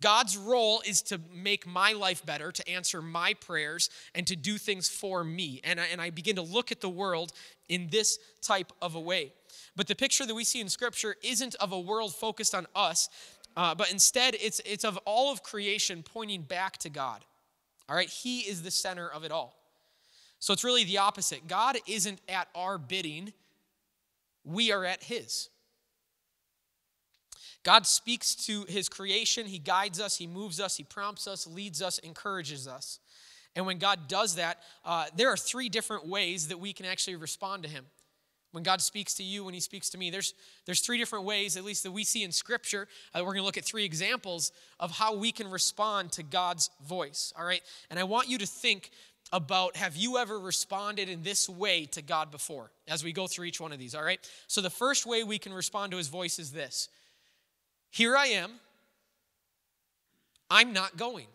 God's 0.00 0.36
role 0.36 0.82
is 0.84 1.02
to 1.02 1.20
make 1.32 1.66
my 1.66 1.92
life 1.92 2.24
better, 2.26 2.52
to 2.52 2.68
answer 2.68 3.00
my 3.00 3.34
prayers, 3.34 3.90
and 4.14 4.26
to 4.26 4.36
do 4.36 4.58
things 4.58 4.88
for 4.88 5.24
me. 5.24 5.60
And 5.64 5.80
I, 5.80 5.86
and 5.86 6.00
I 6.00 6.10
begin 6.10 6.36
to 6.36 6.42
look 6.42 6.72
at 6.72 6.80
the 6.80 6.88
world 6.88 7.32
in 7.68 7.88
this 7.90 8.18
type 8.42 8.72
of 8.82 8.94
a 8.94 9.00
way. 9.00 9.32
But 9.76 9.86
the 9.86 9.94
picture 9.94 10.26
that 10.26 10.34
we 10.34 10.44
see 10.44 10.60
in 10.60 10.68
Scripture 10.68 11.16
isn't 11.22 11.54
of 11.56 11.72
a 11.72 11.80
world 11.80 12.14
focused 12.14 12.54
on 12.54 12.66
us, 12.74 13.08
uh, 13.56 13.74
but 13.74 13.90
instead 13.90 14.36
it's, 14.40 14.60
it's 14.64 14.84
of 14.84 14.98
all 15.04 15.32
of 15.32 15.42
creation 15.42 16.02
pointing 16.02 16.42
back 16.42 16.76
to 16.78 16.90
God. 16.90 17.24
All 17.88 17.96
right, 17.96 18.08
He 18.08 18.40
is 18.40 18.62
the 18.62 18.70
center 18.70 19.08
of 19.08 19.24
it 19.24 19.32
all. 19.32 19.56
So 20.38 20.52
it's 20.52 20.64
really 20.64 20.84
the 20.84 20.98
opposite. 20.98 21.46
God 21.46 21.78
isn't 21.86 22.20
at 22.28 22.48
our 22.54 22.78
bidding, 22.78 23.32
we 24.44 24.72
are 24.72 24.84
at 24.84 25.04
His. 25.04 25.48
God 27.64 27.86
speaks 27.86 28.34
to 28.46 28.64
his 28.68 28.88
creation, 28.88 29.46
he 29.46 29.58
guides 29.58 30.00
us, 30.00 30.16
he 30.16 30.26
moves 30.26 30.60
us, 30.60 30.76
he 30.76 30.84
prompts 30.84 31.26
us, 31.26 31.46
leads 31.46 31.82
us, 31.82 31.98
encourages 31.98 32.68
us. 32.68 33.00
And 33.56 33.66
when 33.66 33.78
God 33.78 34.06
does 34.06 34.36
that, 34.36 34.58
uh, 34.84 35.06
there 35.16 35.30
are 35.30 35.36
three 35.36 35.68
different 35.68 36.06
ways 36.06 36.48
that 36.48 36.60
we 36.60 36.72
can 36.72 36.86
actually 36.86 37.16
respond 37.16 37.62
to 37.62 37.68
him. 37.68 37.86
When 38.52 38.62
God 38.62 38.80
speaks 38.80 39.14
to 39.14 39.24
you, 39.24 39.44
when 39.44 39.54
he 39.54 39.60
speaks 39.60 39.90
to 39.90 39.98
me, 39.98 40.10
there's, 40.10 40.34
there's 40.66 40.80
three 40.80 40.98
different 40.98 41.24
ways, 41.24 41.56
at 41.56 41.64
least 41.64 41.82
that 41.82 41.90
we 41.90 42.04
see 42.04 42.22
in 42.22 42.30
Scripture. 42.30 42.86
Uh, 43.12 43.20
we're 43.20 43.32
going 43.32 43.38
to 43.38 43.44
look 43.44 43.58
at 43.58 43.64
three 43.64 43.84
examples 43.84 44.52
of 44.78 44.92
how 44.92 45.16
we 45.16 45.32
can 45.32 45.50
respond 45.50 46.12
to 46.12 46.22
God's 46.22 46.70
voice, 46.86 47.32
all 47.36 47.44
right? 47.44 47.62
And 47.90 47.98
I 47.98 48.04
want 48.04 48.28
you 48.28 48.38
to 48.38 48.46
think 48.46 48.90
about 49.32 49.74
have 49.76 49.96
you 49.96 50.18
ever 50.18 50.38
responded 50.38 51.08
in 51.08 51.22
this 51.22 51.48
way 51.48 51.86
to 51.86 52.02
God 52.02 52.30
before 52.30 52.70
as 52.86 53.02
we 53.02 53.12
go 53.12 53.26
through 53.26 53.46
each 53.46 53.60
one 53.60 53.72
of 53.72 53.78
these, 53.78 53.94
all 53.94 54.04
right? 54.04 54.20
So 54.46 54.60
the 54.60 54.70
first 54.70 55.06
way 55.06 55.24
we 55.24 55.38
can 55.38 55.52
respond 55.52 55.90
to 55.92 55.98
his 55.98 56.08
voice 56.08 56.38
is 56.38 56.52
this 56.52 56.88
here 57.94 58.16
I 58.16 58.26
am. 58.26 58.50
I'm 60.50 60.72
not 60.72 60.96
going. 60.96 61.28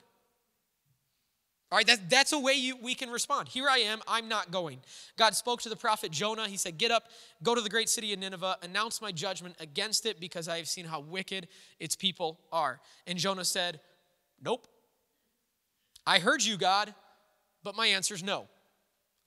All 1.71 1.77
right, 1.77 1.87
that, 1.87 2.09
that's 2.09 2.33
a 2.33 2.39
way 2.39 2.51
you, 2.51 2.75
we 2.75 2.95
can 2.95 3.09
respond. 3.09 3.47
Here 3.47 3.69
I 3.69 3.77
am, 3.77 4.01
I'm 4.05 4.27
not 4.27 4.51
going. 4.51 4.79
God 5.17 5.35
spoke 5.35 5.61
to 5.61 5.69
the 5.69 5.77
prophet 5.77 6.11
Jonah. 6.11 6.49
He 6.49 6.57
said, 6.57 6.77
Get 6.77 6.91
up, 6.91 7.05
go 7.43 7.55
to 7.55 7.61
the 7.61 7.69
great 7.69 7.87
city 7.87 8.11
of 8.11 8.19
Nineveh, 8.19 8.57
announce 8.61 9.01
my 9.01 9.13
judgment 9.13 9.55
against 9.61 10.05
it 10.05 10.19
because 10.19 10.49
I 10.49 10.57
have 10.57 10.67
seen 10.67 10.83
how 10.83 10.99
wicked 10.99 11.47
its 11.79 11.95
people 11.95 12.41
are. 12.51 12.81
And 13.07 13.17
Jonah 13.17 13.45
said, 13.45 13.79
Nope. 14.43 14.67
I 16.05 16.19
heard 16.19 16.43
you, 16.43 16.57
God, 16.57 16.93
but 17.63 17.77
my 17.77 17.87
answer 17.87 18.15
is 18.15 18.21
no. 18.21 18.47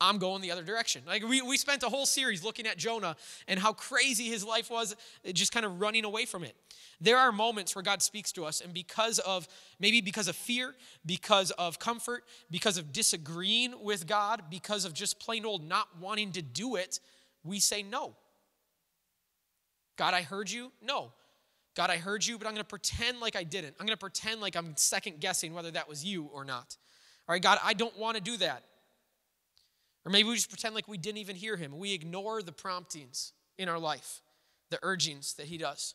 I'm 0.02 0.18
going 0.18 0.42
the 0.42 0.50
other 0.50 0.64
direction. 0.64 1.02
Like 1.06 1.22
we, 1.26 1.40
we 1.42 1.56
spent 1.56 1.84
a 1.84 1.88
whole 1.88 2.06
series 2.06 2.42
looking 2.42 2.66
at 2.66 2.76
Jonah 2.76 3.14
and 3.46 3.58
how 3.60 3.72
crazy 3.72 4.24
his 4.24 4.44
life 4.44 4.68
was, 4.68 4.96
just 5.32 5.52
kind 5.52 5.64
of 5.64 5.80
running 5.80 6.04
away 6.04 6.24
from 6.24 6.42
it. 6.42 6.56
There 7.00 7.16
are 7.16 7.30
moments 7.30 7.76
where 7.76 7.82
God 7.82 8.02
speaks 8.02 8.32
to 8.32 8.44
us, 8.44 8.60
and 8.60 8.74
because 8.74 9.20
of 9.20 9.46
maybe 9.78 10.00
because 10.00 10.26
of 10.26 10.34
fear, 10.34 10.74
because 11.06 11.52
of 11.52 11.78
comfort, 11.78 12.24
because 12.50 12.78
of 12.78 12.92
disagreeing 12.92 13.74
with 13.80 14.08
God, 14.08 14.42
because 14.50 14.84
of 14.84 14.92
just 14.92 15.20
plain 15.20 15.44
old 15.44 15.66
not 15.66 15.86
wanting 16.00 16.32
to 16.32 16.42
do 16.42 16.74
it, 16.74 16.98
we 17.44 17.60
say 17.60 17.84
no. 17.84 18.14
God, 19.96 20.14
I 20.14 20.22
heard 20.22 20.50
you? 20.50 20.72
No. 20.82 21.12
God, 21.76 21.90
I 21.90 21.96
heard 21.96 22.26
you, 22.26 22.38
but 22.38 22.46
I'm 22.46 22.54
going 22.54 22.64
to 22.64 22.68
pretend 22.68 23.20
like 23.20 23.36
I 23.36 23.44
didn't. 23.44 23.76
I'm 23.78 23.86
going 23.86 23.96
to 23.96 24.00
pretend 24.00 24.40
like 24.40 24.56
I'm 24.56 24.76
second 24.76 25.20
guessing 25.20 25.54
whether 25.54 25.70
that 25.70 25.88
was 25.88 26.04
you 26.04 26.28
or 26.32 26.44
not. 26.44 26.76
All 27.28 27.34
right, 27.34 27.42
God, 27.42 27.58
I 27.62 27.72
don't 27.72 27.96
want 27.96 28.16
to 28.16 28.22
do 28.22 28.36
that. 28.38 28.64
Or 30.04 30.10
maybe 30.10 30.28
we 30.28 30.34
just 30.34 30.48
pretend 30.48 30.74
like 30.74 30.88
we 30.88 30.98
didn't 30.98 31.18
even 31.18 31.36
hear 31.36 31.56
him. 31.56 31.78
We 31.78 31.92
ignore 31.92 32.42
the 32.42 32.52
promptings 32.52 33.32
in 33.56 33.68
our 33.68 33.78
life, 33.78 34.20
the 34.70 34.78
urgings 34.82 35.34
that 35.34 35.46
he 35.46 35.58
does. 35.58 35.94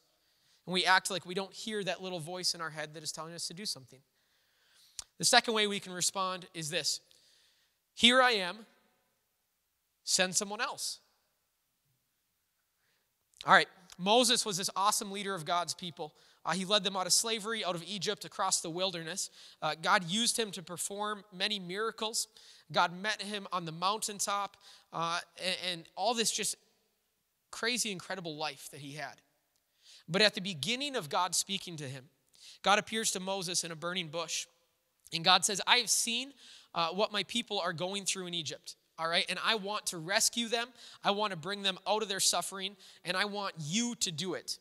And 0.65 0.73
we 0.73 0.85
act 0.85 1.11
like 1.11 1.25
we 1.25 1.33
don't 1.33 1.53
hear 1.53 1.83
that 1.83 2.01
little 2.01 2.19
voice 2.19 2.53
in 2.53 2.61
our 2.61 2.69
head 2.69 2.93
that 2.93 3.03
is 3.03 3.11
telling 3.11 3.33
us 3.33 3.47
to 3.47 3.53
do 3.53 3.65
something. 3.65 3.99
The 5.17 5.25
second 5.25 5.53
way 5.53 5.67
we 5.67 5.79
can 5.79 5.93
respond 5.93 6.45
is 6.53 6.69
this 6.69 7.01
Here 7.95 8.21
I 8.21 8.31
am, 8.31 8.65
send 10.03 10.35
someone 10.35 10.61
else. 10.61 10.99
All 13.45 13.53
right, 13.53 13.67
Moses 13.97 14.45
was 14.45 14.57
this 14.57 14.69
awesome 14.75 15.11
leader 15.11 15.33
of 15.35 15.45
God's 15.45 15.73
people. 15.73 16.13
Uh, 16.47 16.53
he 16.53 16.63
led 16.65 16.83
them 16.83 16.95
out 16.95 17.05
of 17.05 17.13
slavery, 17.13 17.63
out 17.63 17.75
of 17.75 17.83
Egypt, 17.85 18.23
across 18.23 18.61
the 18.61 18.69
wilderness. 18.69 19.29
Uh, 19.61 19.75
God 19.79 20.05
used 20.05 20.39
him 20.39 20.49
to 20.51 20.63
perform 20.63 21.25
many 21.31 21.59
miracles. 21.59 22.29
God 22.71 22.93
met 22.99 23.21
him 23.21 23.47
on 23.51 23.65
the 23.65 23.71
mountaintop, 23.73 24.55
uh, 24.93 25.19
and, 25.43 25.55
and 25.71 25.83
all 25.95 26.13
this 26.13 26.31
just 26.31 26.55
crazy, 27.51 27.91
incredible 27.91 28.37
life 28.37 28.69
that 28.71 28.79
he 28.79 28.93
had. 28.93 29.21
But 30.07 30.21
at 30.21 30.35
the 30.35 30.41
beginning 30.41 30.95
of 30.95 31.09
God 31.09 31.35
speaking 31.35 31.75
to 31.77 31.83
him, 31.83 32.05
God 32.63 32.79
appears 32.79 33.11
to 33.11 33.19
Moses 33.19 33.65
in 33.65 33.71
a 33.71 33.75
burning 33.75 34.07
bush. 34.07 34.47
And 35.13 35.23
God 35.23 35.43
says, 35.43 35.61
I 35.67 35.77
have 35.77 35.89
seen 35.89 36.31
uh, 36.73 36.89
what 36.89 37.11
my 37.11 37.23
people 37.23 37.59
are 37.59 37.73
going 37.73 38.05
through 38.05 38.27
in 38.27 38.33
Egypt. 38.33 38.75
all 38.99 39.07
right? 39.07 39.25
And 39.29 39.39
I 39.43 39.55
want 39.55 39.87
to 39.87 39.97
rescue 39.97 40.47
them. 40.47 40.67
I 41.03 41.11
want 41.11 41.31
to 41.31 41.37
bring 41.37 41.61
them 41.61 41.77
out 41.87 42.01
of 42.01 42.09
their 42.09 42.19
suffering, 42.19 42.75
and 43.05 43.15
I 43.15 43.25
want 43.25 43.53
you 43.59 43.95
to 43.95 44.11
do 44.11 44.33
it. 44.33 44.59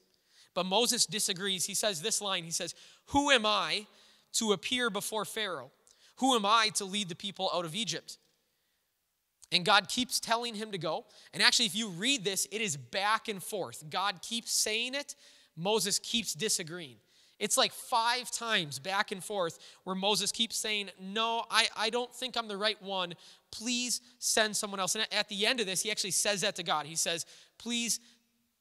But 0.56 0.64
Moses 0.64 1.04
disagrees. 1.04 1.66
He 1.66 1.75
says 1.75 2.00
this 2.00 2.22
line 2.22 2.42
He 2.42 2.50
says, 2.50 2.75
Who 3.08 3.30
am 3.30 3.44
I 3.44 3.86
to 4.32 4.52
appear 4.52 4.88
before 4.88 5.26
Pharaoh? 5.26 5.70
Who 6.16 6.34
am 6.34 6.46
I 6.46 6.70
to 6.76 6.86
lead 6.86 7.10
the 7.10 7.14
people 7.14 7.50
out 7.54 7.66
of 7.66 7.75
Egypt? 7.75 8.16
And 9.52 9.64
God 9.64 9.88
keeps 9.88 10.18
telling 10.18 10.54
him 10.54 10.72
to 10.72 10.78
go. 10.78 11.04
And 11.34 11.42
actually, 11.42 11.66
if 11.66 11.76
you 11.76 11.90
read 11.90 12.25
this, 12.25 12.48
it 12.50 12.62
is 12.62 12.76
back 12.76 13.28
and 13.28 13.40
forth. 13.40 13.84
God 13.90 14.22
keeps 14.22 14.50
saying 14.50 14.94
it, 14.94 15.14
Moses 15.56 15.98
keeps 15.98 16.32
disagreeing. 16.32 16.96
It's 17.38 17.58
like 17.58 17.72
five 17.72 18.30
times 18.30 18.78
back 18.78 19.12
and 19.12 19.22
forth 19.22 19.58
where 19.84 19.94
Moses 19.94 20.32
keeps 20.32 20.56
saying, 20.56 20.88
No, 20.98 21.44
I, 21.50 21.68
I 21.76 21.90
don't 21.90 22.12
think 22.14 22.38
I'm 22.38 22.48
the 22.48 22.56
right 22.56 22.80
one. 22.82 23.12
Please 23.50 24.00
send 24.20 24.56
someone 24.56 24.80
else. 24.80 24.94
And 24.94 25.06
at 25.12 25.28
the 25.28 25.44
end 25.44 25.60
of 25.60 25.66
this, 25.66 25.82
he 25.82 25.90
actually 25.90 26.12
says 26.12 26.40
that 26.40 26.56
to 26.56 26.62
God. 26.62 26.86
He 26.86 26.96
says, 26.96 27.26
Please 27.58 28.00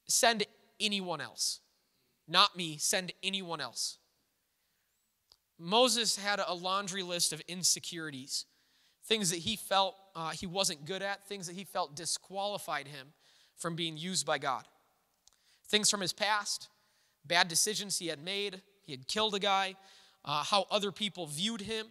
send 0.08 0.44
anyone 0.82 1.22
else. 1.22 1.62
Not 2.28 2.58
me, 2.58 2.78
send 2.78 3.14
anyone 3.22 3.62
else. 3.62 3.98
Moses 5.58 6.18
had 6.18 6.40
a 6.46 6.54
laundry 6.54 7.04
list 7.04 7.32
of 7.32 7.42
insecurities, 7.48 8.46
things 9.06 9.30
that 9.30 9.40
he 9.40 9.56
felt 9.56 9.96
uh, 10.16 10.30
he 10.30 10.48
wasn't 10.48 10.86
good 10.86 11.02
at, 11.02 11.28
things 11.28 11.48
that 11.48 11.56
he 11.56 11.64
felt 11.64 11.96
disqualified 11.96 12.88
him 12.88 13.14
from 13.58 13.76
being 13.76 13.98
used 13.98 14.26
by 14.26 14.38
God. 14.38 14.64
Things 15.68 15.90
from 15.90 16.02
his 16.02 16.14
past, 16.14 16.70
bad 17.26 17.48
decisions 17.48 17.98
he 17.98 18.08
had 18.08 18.24
made. 18.24 18.62
He 18.82 18.92
had 18.92 19.08
killed 19.08 19.36
a 19.36 19.40
guy, 19.40 19.76
uh, 20.24 20.44
how 20.44 20.68
other 20.70 20.92
people 20.92 21.26
viewed 21.28 21.62
him. 21.62 21.88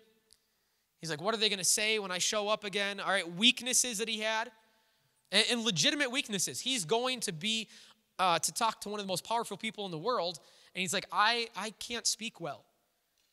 He's 1.00 1.10
like, 1.10 1.20
what 1.20 1.34
are 1.34 1.38
they 1.38 1.48
going 1.48 1.58
to 1.58 1.64
say 1.64 1.98
when 1.98 2.10
I 2.10 2.18
show 2.18 2.48
up 2.48 2.64
again? 2.64 3.00
All 3.00 3.10
right, 3.10 3.30
weaknesses 3.36 3.98
that 3.98 4.08
he 4.08 4.20
had, 4.20 4.50
and, 5.32 5.44
and 5.50 5.64
legitimate 5.64 6.10
weaknesses. 6.10 6.60
He's 6.60 6.84
going 6.84 7.20
to 7.20 7.32
be 7.32 7.68
uh, 8.18 8.38
to 8.38 8.52
talk 8.52 8.80
to 8.83 8.88
one 8.88 9.00
of 9.00 9.06
the 9.06 9.11
most 9.11 9.25
powerful 9.25 9.56
people 9.56 9.85
in 9.85 9.90
the 9.90 9.99
world, 9.99 10.38
and 10.75 10.80
he's 10.80 10.92
like, 10.92 11.06
I, 11.12 11.49
I 11.56 11.71
can't 11.78 12.06
speak 12.06 12.40
well. 12.40 12.64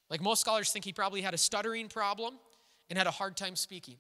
Like 0.10 0.22
most 0.22 0.42
scholars 0.42 0.72
think 0.72 0.86
he 0.86 0.94
probably 0.94 1.22
had 1.22 1.34
a 1.34 1.38
stuttering 1.38 1.88
problem 1.88 2.36
and 2.90 2.98
had 2.98 3.08
a 3.08 3.12
hard 3.12 3.38
time 3.38 3.56
speaking. 3.56 3.96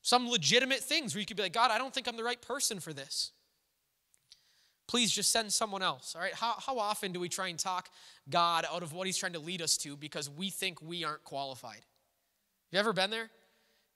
Some 0.00 0.28
legitimate 0.28 0.80
things 0.80 1.14
where 1.14 1.20
you 1.20 1.26
could 1.26 1.36
be 1.36 1.42
like, 1.42 1.52
God, 1.52 1.70
I 1.70 1.78
don't 1.78 1.94
think 1.94 2.08
I'm 2.08 2.16
the 2.16 2.24
right 2.24 2.40
person 2.40 2.80
for 2.80 2.92
this. 2.92 3.32
Please 4.88 5.12
just 5.12 5.30
send 5.30 5.52
someone 5.52 5.82
else. 5.82 6.14
All 6.16 6.22
right. 6.22 6.34
How, 6.34 6.54
how 6.58 6.78
often 6.78 7.12
do 7.12 7.20
we 7.20 7.28
try 7.28 7.48
and 7.48 7.58
talk 7.58 7.88
God 8.28 8.66
out 8.70 8.82
of 8.82 8.92
what 8.92 9.06
he's 9.06 9.16
trying 9.16 9.34
to 9.34 9.38
lead 9.38 9.62
us 9.62 9.76
to 9.78 9.96
because 9.96 10.28
we 10.28 10.50
think 10.50 10.82
we 10.82 11.04
aren't 11.04 11.22
qualified? 11.22 11.82
You 12.72 12.78
ever 12.78 12.92
been 12.92 13.10
there? 13.10 13.30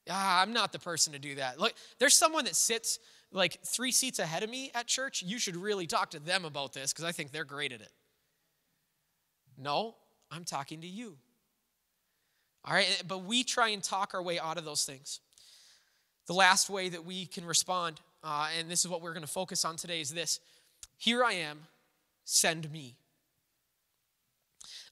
Ah, 0.08 0.42
I'm 0.42 0.52
not 0.52 0.72
the 0.72 0.78
person 0.78 1.12
to 1.14 1.18
do 1.18 1.34
that. 1.36 1.58
Look, 1.58 1.74
there's 1.98 2.16
someone 2.16 2.44
that 2.44 2.54
sits 2.54 3.00
like 3.32 3.58
three 3.64 3.92
seats 3.92 4.18
ahead 4.18 4.42
of 4.42 4.50
me 4.50 4.70
at 4.74 4.86
church. 4.86 5.22
You 5.22 5.38
should 5.38 5.56
really 5.56 5.86
talk 5.86 6.10
to 6.10 6.20
them 6.20 6.44
about 6.44 6.72
this 6.72 6.92
because 6.92 7.04
I 7.04 7.12
think 7.12 7.32
they're 7.32 7.44
great 7.44 7.72
at 7.72 7.80
it. 7.80 7.92
No, 9.58 9.94
I'm 10.30 10.44
talking 10.44 10.80
to 10.82 10.86
you. 10.86 11.16
All 12.64 12.74
right, 12.74 13.02
but 13.06 13.24
we 13.24 13.44
try 13.44 13.68
and 13.68 13.82
talk 13.82 14.12
our 14.14 14.22
way 14.22 14.38
out 14.40 14.58
of 14.58 14.64
those 14.64 14.84
things. 14.84 15.20
The 16.26 16.34
last 16.34 16.68
way 16.68 16.88
that 16.88 17.04
we 17.04 17.26
can 17.26 17.44
respond, 17.44 18.00
uh, 18.24 18.48
and 18.58 18.68
this 18.68 18.84
is 18.84 18.88
what 18.90 19.00
we're 19.02 19.12
going 19.12 19.22
to 19.22 19.28
focus 19.28 19.64
on 19.64 19.76
today, 19.76 20.00
is 20.00 20.10
this 20.10 20.40
Here 20.96 21.22
I 21.22 21.34
am, 21.34 21.60
send 22.24 22.70
me. 22.72 22.96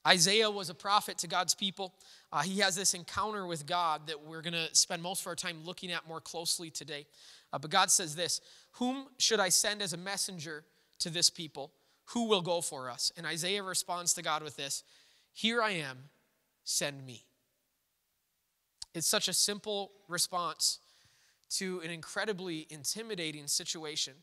Isaiah 0.06 0.50
was 0.50 0.68
a 0.68 0.74
prophet 0.74 1.18
to 1.18 1.26
God's 1.26 1.54
people. 1.54 1.94
Uh, 2.30 2.42
he 2.42 2.60
has 2.60 2.76
this 2.76 2.94
encounter 2.94 3.46
with 3.46 3.66
God 3.66 4.06
that 4.06 4.22
we're 4.22 4.42
going 4.42 4.52
to 4.52 4.68
spend 4.74 5.02
most 5.02 5.22
of 5.22 5.26
our 5.26 5.34
time 5.34 5.64
looking 5.64 5.90
at 5.90 6.06
more 6.06 6.20
closely 6.20 6.68
today. 6.68 7.06
Uh, 7.54 7.58
but 7.58 7.70
God 7.70 7.90
says 7.90 8.16
this 8.16 8.40
Whom 8.72 9.06
should 9.16 9.38
I 9.38 9.48
send 9.48 9.80
as 9.80 9.92
a 9.92 9.96
messenger 9.96 10.64
to 10.98 11.08
this 11.08 11.30
people? 11.30 11.72
Who 12.08 12.28
will 12.28 12.42
go 12.42 12.60
for 12.60 12.90
us? 12.90 13.12
And 13.16 13.24
Isaiah 13.24 13.62
responds 13.62 14.12
to 14.14 14.22
God 14.22 14.42
with 14.42 14.56
this 14.56 14.82
Here 15.32 15.62
I 15.62 15.70
am, 15.70 16.10
send 16.64 17.06
me. 17.06 17.24
It's 18.92 19.06
such 19.06 19.28
a 19.28 19.32
simple 19.32 19.92
response 20.08 20.80
to 21.50 21.80
an 21.84 21.90
incredibly 21.90 22.66
intimidating 22.70 23.46
situation. 23.46 24.14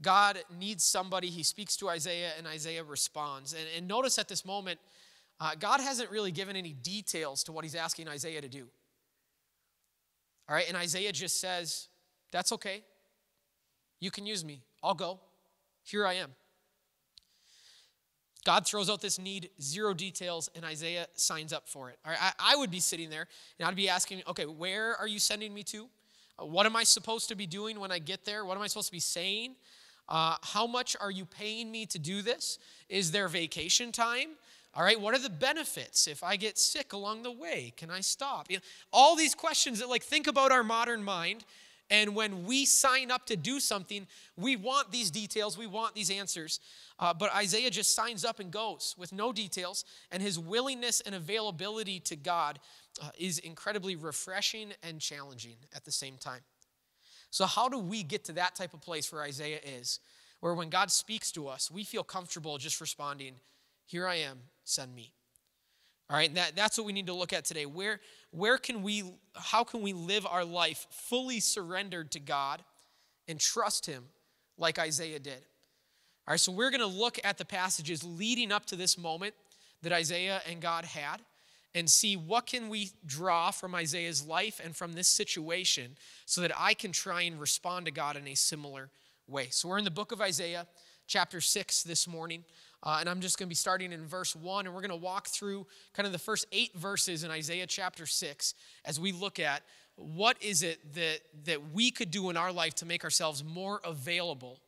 God 0.00 0.38
needs 0.58 0.84
somebody. 0.84 1.28
He 1.28 1.42
speaks 1.42 1.76
to 1.78 1.88
Isaiah, 1.88 2.32
and 2.36 2.46
Isaiah 2.46 2.84
responds. 2.84 3.54
And, 3.54 3.62
and 3.76 3.88
notice 3.88 4.18
at 4.18 4.28
this 4.28 4.44
moment, 4.44 4.78
uh, 5.40 5.52
God 5.58 5.80
hasn't 5.80 6.10
really 6.10 6.32
given 6.32 6.54
any 6.54 6.72
details 6.72 7.42
to 7.44 7.52
what 7.52 7.64
he's 7.64 7.74
asking 7.74 8.08
Isaiah 8.08 8.40
to 8.40 8.48
do. 8.48 8.68
All 10.48 10.54
right, 10.54 10.68
and 10.68 10.76
Isaiah 10.76 11.12
just 11.12 11.40
says, 11.40 11.88
That's 12.30 12.52
okay. 12.52 12.82
You 14.00 14.10
can 14.10 14.26
use 14.26 14.44
me. 14.44 14.62
I'll 14.82 14.94
go. 14.94 15.20
Here 15.82 16.06
I 16.06 16.14
am. 16.14 16.30
God 18.44 18.66
throws 18.66 18.88
out 18.88 19.02
this 19.02 19.18
need, 19.18 19.50
zero 19.60 19.92
details, 19.92 20.48
and 20.54 20.64
Isaiah 20.64 21.06
signs 21.14 21.52
up 21.52 21.68
for 21.68 21.90
it. 21.90 21.98
All 22.04 22.12
right, 22.12 22.20
I, 22.20 22.54
I 22.54 22.56
would 22.56 22.70
be 22.70 22.80
sitting 22.80 23.10
there 23.10 23.26
and 23.58 23.68
I'd 23.68 23.76
be 23.76 23.88
asking, 23.88 24.22
okay, 24.28 24.46
where 24.46 24.96
are 24.96 25.08
you 25.08 25.18
sending 25.18 25.52
me 25.52 25.62
to? 25.64 25.86
Uh, 26.38 26.46
what 26.46 26.64
am 26.64 26.76
I 26.76 26.84
supposed 26.84 27.28
to 27.28 27.34
be 27.34 27.46
doing 27.46 27.78
when 27.78 27.92
I 27.92 27.98
get 27.98 28.24
there? 28.24 28.44
What 28.44 28.56
am 28.56 28.62
I 28.62 28.66
supposed 28.68 28.88
to 28.88 28.92
be 28.92 29.00
saying? 29.00 29.56
Uh, 30.08 30.36
how 30.42 30.66
much 30.66 30.96
are 31.00 31.10
you 31.10 31.26
paying 31.26 31.70
me 31.70 31.84
to 31.86 31.98
do 31.98 32.22
this? 32.22 32.58
Is 32.88 33.10
there 33.10 33.28
vacation 33.28 33.92
time? 33.92 34.30
All 34.74 34.82
right, 34.82 34.98
what 34.98 35.14
are 35.14 35.18
the 35.18 35.28
benefits 35.30 36.06
if 36.06 36.22
I 36.22 36.36
get 36.36 36.56
sick 36.56 36.92
along 36.92 37.24
the 37.24 37.32
way? 37.32 37.72
Can 37.76 37.90
I 37.90 38.00
stop? 38.00 38.46
You 38.48 38.58
know, 38.58 38.62
all 38.92 39.16
these 39.16 39.34
questions 39.34 39.80
that, 39.80 39.88
like, 39.88 40.02
think 40.02 40.26
about 40.26 40.52
our 40.52 40.62
modern 40.62 41.02
mind. 41.02 41.44
And 41.90 42.14
when 42.14 42.44
we 42.44 42.66
sign 42.66 43.10
up 43.10 43.26
to 43.26 43.36
do 43.36 43.60
something, 43.60 44.06
we 44.36 44.56
want 44.56 44.92
these 44.92 45.10
details, 45.10 45.56
we 45.56 45.66
want 45.66 45.94
these 45.94 46.10
answers. 46.10 46.60
Uh, 46.98 47.14
but 47.14 47.34
Isaiah 47.34 47.70
just 47.70 47.94
signs 47.94 48.24
up 48.24 48.40
and 48.40 48.50
goes 48.50 48.94
with 48.98 49.12
no 49.12 49.32
details, 49.32 49.84
and 50.10 50.22
his 50.22 50.38
willingness 50.38 51.00
and 51.00 51.14
availability 51.14 52.00
to 52.00 52.16
God 52.16 52.58
uh, 53.02 53.10
is 53.18 53.38
incredibly 53.38 53.96
refreshing 53.96 54.72
and 54.82 55.00
challenging 55.00 55.56
at 55.74 55.84
the 55.84 55.92
same 55.92 56.16
time. 56.18 56.40
So, 57.30 57.46
how 57.46 57.68
do 57.68 57.78
we 57.78 58.02
get 58.02 58.24
to 58.24 58.32
that 58.32 58.54
type 58.54 58.74
of 58.74 58.80
place 58.80 59.12
where 59.12 59.22
Isaiah 59.22 59.60
is, 59.64 60.00
where 60.40 60.54
when 60.54 60.70
God 60.70 60.90
speaks 60.90 61.30
to 61.32 61.48
us, 61.48 61.70
we 61.70 61.84
feel 61.84 62.02
comfortable 62.02 62.58
just 62.58 62.80
responding, 62.80 63.34
Here 63.86 64.06
I 64.06 64.16
am, 64.16 64.40
send 64.64 64.94
me? 64.94 65.12
All 66.10 66.16
right, 66.16 66.34
that, 66.34 66.56
that's 66.56 66.78
what 66.78 66.86
we 66.86 66.94
need 66.94 67.06
to 67.06 67.12
look 67.12 67.34
at 67.34 67.44
today. 67.44 67.66
Where, 67.66 68.00
where 68.30 68.58
can 68.58 68.82
we, 68.82 69.04
how 69.34 69.64
can 69.64 69.82
we 69.82 69.92
live 69.92 70.26
our 70.26 70.44
life 70.44 70.86
fully 70.90 71.40
surrendered 71.40 72.10
to 72.12 72.20
God 72.20 72.62
and 73.26 73.40
trust 73.40 73.86
Him 73.86 74.04
like 74.56 74.78
Isaiah 74.78 75.18
did? 75.18 75.44
All 76.26 76.32
right, 76.32 76.40
so 76.40 76.52
we're 76.52 76.70
going 76.70 76.80
to 76.80 76.86
look 76.86 77.18
at 77.24 77.38
the 77.38 77.44
passages 77.44 78.04
leading 78.04 78.52
up 78.52 78.66
to 78.66 78.76
this 78.76 78.98
moment 78.98 79.34
that 79.82 79.92
Isaiah 79.92 80.42
and 80.48 80.60
God 80.60 80.84
had 80.84 81.20
and 81.74 81.88
see 81.88 82.16
what 82.16 82.46
can 82.46 82.68
we 82.68 82.90
draw 83.06 83.50
from 83.50 83.74
Isaiah's 83.74 84.26
life 84.26 84.60
and 84.62 84.74
from 84.74 84.92
this 84.92 85.08
situation 85.08 85.96
so 86.26 86.40
that 86.40 86.52
I 86.58 86.74
can 86.74 86.92
try 86.92 87.22
and 87.22 87.40
respond 87.40 87.86
to 87.86 87.92
God 87.92 88.16
in 88.16 88.26
a 88.26 88.34
similar 88.34 88.90
way. 89.26 89.48
So 89.50 89.68
we're 89.68 89.78
in 89.78 89.84
the 89.84 89.90
book 89.90 90.12
of 90.12 90.20
Isaiah, 90.20 90.66
chapter 91.06 91.40
6 91.40 91.82
this 91.82 92.08
morning. 92.08 92.44
Uh, 92.82 92.98
and 93.00 93.08
I'm 93.08 93.20
just 93.20 93.38
going 93.38 93.46
to 93.46 93.50
be 93.50 93.56
starting 93.56 93.92
in 93.92 94.06
verse 94.06 94.36
1, 94.36 94.66
and 94.66 94.74
we're 94.74 94.80
going 94.80 94.90
to 94.90 94.96
walk 94.96 95.28
through 95.28 95.66
kind 95.94 96.06
of 96.06 96.12
the 96.12 96.18
first 96.18 96.46
eight 96.52 96.74
verses 96.76 97.24
in 97.24 97.30
Isaiah 97.30 97.66
chapter 97.66 98.06
6 98.06 98.54
as 98.84 99.00
we 99.00 99.12
look 99.12 99.40
at 99.40 99.62
what 99.96 100.36
is 100.40 100.62
it 100.62 100.94
that, 100.94 101.18
that 101.44 101.72
we 101.72 101.90
could 101.90 102.10
do 102.10 102.30
in 102.30 102.36
our 102.36 102.52
life 102.52 102.74
to 102.76 102.86
make 102.86 103.02
ourselves 103.02 103.42
more 103.42 103.80
available 103.84 104.60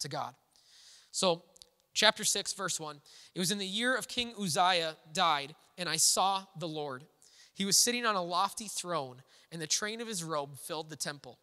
to 0.00 0.08
God. 0.08 0.34
So, 1.12 1.42
chapter 1.94 2.24
6, 2.24 2.52
verse 2.52 2.80
1. 2.80 3.00
It 3.34 3.38
was 3.38 3.52
in 3.52 3.58
the 3.58 3.66
year 3.66 3.96
of 3.96 4.08
King 4.08 4.32
Uzziah 4.40 4.96
died, 5.12 5.54
and 5.78 5.88
I 5.88 5.96
saw 5.96 6.44
the 6.58 6.68
Lord. 6.68 7.04
He 7.54 7.64
was 7.64 7.78
sitting 7.78 8.04
on 8.04 8.16
a 8.16 8.22
lofty 8.22 8.66
throne, 8.66 9.22
and 9.52 9.62
the 9.62 9.66
train 9.66 10.00
of 10.00 10.08
his 10.08 10.24
robe 10.24 10.58
filled 10.58 10.90
the 10.90 10.96
temple. 10.96 11.38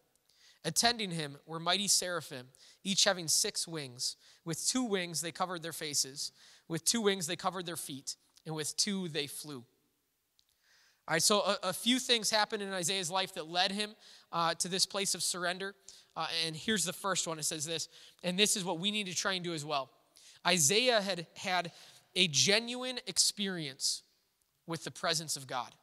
Attending 0.64 1.10
him 1.10 1.36
were 1.46 1.58
mighty 1.58 1.88
seraphim, 1.88 2.46
each 2.84 3.04
having 3.04 3.28
six 3.28 3.66
wings. 3.66 4.16
With 4.44 4.66
two 4.66 4.84
wings 4.84 5.20
they 5.20 5.32
covered 5.32 5.62
their 5.62 5.72
faces, 5.72 6.32
with 6.68 6.84
two 6.84 7.00
wings 7.00 7.26
they 7.26 7.36
covered 7.36 7.66
their 7.66 7.76
feet, 7.76 8.16
and 8.46 8.54
with 8.54 8.76
two 8.76 9.08
they 9.08 9.26
flew. 9.26 9.64
All 11.06 11.12
right, 11.12 11.22
so 11.22 11.40
a, 11.40 11.58
a 11.64 11.72
few 11.72 11.98
things 11.98 12.30
happened 12.30 12.62
in 12.62 12.72
Isaiah's 12.72 13.10
life 13.10 13.34
that 13.34 13.48
led 13.48 13.72
him 13.72 13.94
uh, 14.32 14.54
to 14.54 14.68
this 14.68 14.86
place 14.86 15.14
of 15.14 15.22
surrender. 15.22 15.74
Uh, 16.16 16.26
and 16.46 16.56
here's 16.56 16.84
the 16.84 16.92
first 16.92 17.26
one 17.26 17.38
it 17.38 17.44
says 17.44 17.66
this, 17.66 17.88
and 18.22 18.38
this 18.38 18.56
is 18.56 18.64
what 18.64 18.78
we 18.78 18.90
need 18.90 19.06
to 19.06 19.14
try 19.14 19.34
and 19.34 19.44
do 19.44 19.52
as 19.52 19.64
well. 19.64 19.90
Isaiah 20.46 21.00
had 21.00 21.26
had 21.36 21.72
a 22.16 22.28
genuine 22.28 23.00
experience 23.06 24.02
with 24.66 24.84
the 24.84 24.90
presence 24.90 25.36
of 25.36 25.46
God. 25.46 25.74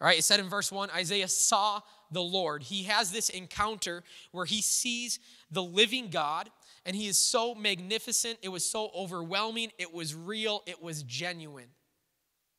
All 0.00 0.06
right, 0.06 0.18
it 0.18 0.24
said 0.24 0.40
in 0.40 0.48
verse 0.48 0.70
1 0.72 0.90
Isaiah 0.90 1.28
saw 1.28 1.80
the 2.12 2.22
Lord. 2.22 2.62
He 2.62 2.84
has 2.84 3.10
this 3.10 3.28
encounter 3.28 4.02
where 4.30 4.44
he 4.44 4.62
sees 4.62 5.18
the 5.50 5.62
living 5.62 6.08
God, 6.08 6.50
and 6.84 6.94
he 6.94 7.08
is 7.08 7.18
so 7.18 7.54
magnificent. 7.54 8.38
It 8.42 8.48
was 8.48 8.64
so 8.64 8.90
overwhelming. 8.94 9.70
It 9.78 9.92
was 9.92 10.14
real. 10.14 10.62
It 10.66 10.82
was 10.82 11.02
genuine. 11.02 11.68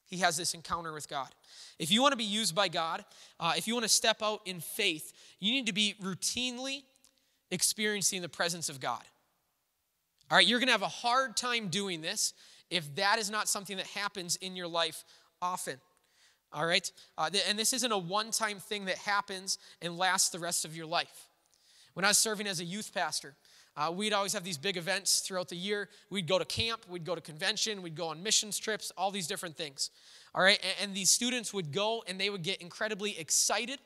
he 0.05 0.17
has 0.17 0.37
this 0.37 0.53
encounter 0.53 0.93
with 0.93 1.09
God. 1.09 1.29
If 1.79 1.91
you 1.91 2.01
want 2.01 2.11
to 2.11 2.17
be 2.17 2.23
used 2.23 2.53
by 2.53 2.67
God, 2.67 3.03
uh, 3.39 3.53
if 3.57 3.67
you 3.67 3.73
want 3.73 3.83
to 3.83 3.89
step 3.89 4.21
out 4.21 4.41
in 4.45 4.59
faith, 4.59 5.11
you 5.39 5.51
need 5.51 5.65
to 5.65 5.73
be 5.73 5.95
routinely 6.01 6.83
experiencing 7.49 8.21
the 8.21 8.29
presence 8.29 8.69
of 8.69 8.79
God. 8.79 9.03
All 10.29 10.37
right, 10.37 10.45
you're 10.45 10.59
going 10.59 10.67
to 10.67 10.73
have 10.73 10.81
a 10.81 10.87
hard 10.87 11.35
time 11.35 11.67
doing 11.67 12.01
this 12.01 12.33
if 12.69 12.93
that 12.95 13.19
is 13.19 13.29
not 13.29 13.47
something 13.47 13.77
that 13.77 13.87
happens 13.87 14.35
in 14.37 14.55
your 14.55 14.67
life 14.67 15.03
often. 15.41 15.79
All 16.53 16.67
right, 16.67 16.91
uh, 17.17 17.31
and 17.49 17.57
this 17.57 17.73
isn't 17.73 17.91
a 17.91 17.97
one 17.97 18.29
time 18.29 18.59
thing 18.59 18.85
that 18.85 18.97
happens 18.99 19.57
and 19.81 19.97
lasts 19.97 20.29
the 20.29 20.37
rest 20.37 20.65
of 20.65 20.75
your 20.75 20.85
life. 20.85 21.27
When 21.95 22.05
I 22.05 22.09
was 22.09 22.17
serving 22.19 22.45
as 22.45 22.59
a 22.59 22.63
youth 22.63 22.93
pastor, 22.93 23.33
uh, 23.75 23.91
we'd 23.91 24.13
always 24.13 24.33
have 24.33 24.43
these 24.43 24.59
big 24.59 24.77
events 24.77 25.21
throughout 25.21 25.49
the 25.49 25.55
year. 25.55 25.89
We'd 26.11 26.27
go 26.27 26.37
to 26.37 26.45
camp, 26.45 26.85
we'd 26.87 27.05
go 27.05 27.15
to 27.15 27.21
convention, 27.21 27.81
we'd 27.81 27.95
go 27.95 28.07
on 28.07 28.21
missions 28.21 28.59
trips, 28.59 28.91
all 28.95 29.09
these 29.09 29.25
different 29.25 29.57
things. 29.57 29.89
All 30.35 30.43
right, 30.43 30.59
and, 30.61 30.89
and 30.89 30.95
these 30.95 31.09
students 31.09 31.53
would 31.55 31.71
go 31.71 32.03
and 32.07 32.19
they 32.19 32.29
would 32.29 32.43
get 32.43 32.61
incredibly 32.61 33.17
excited. 33.17 33.79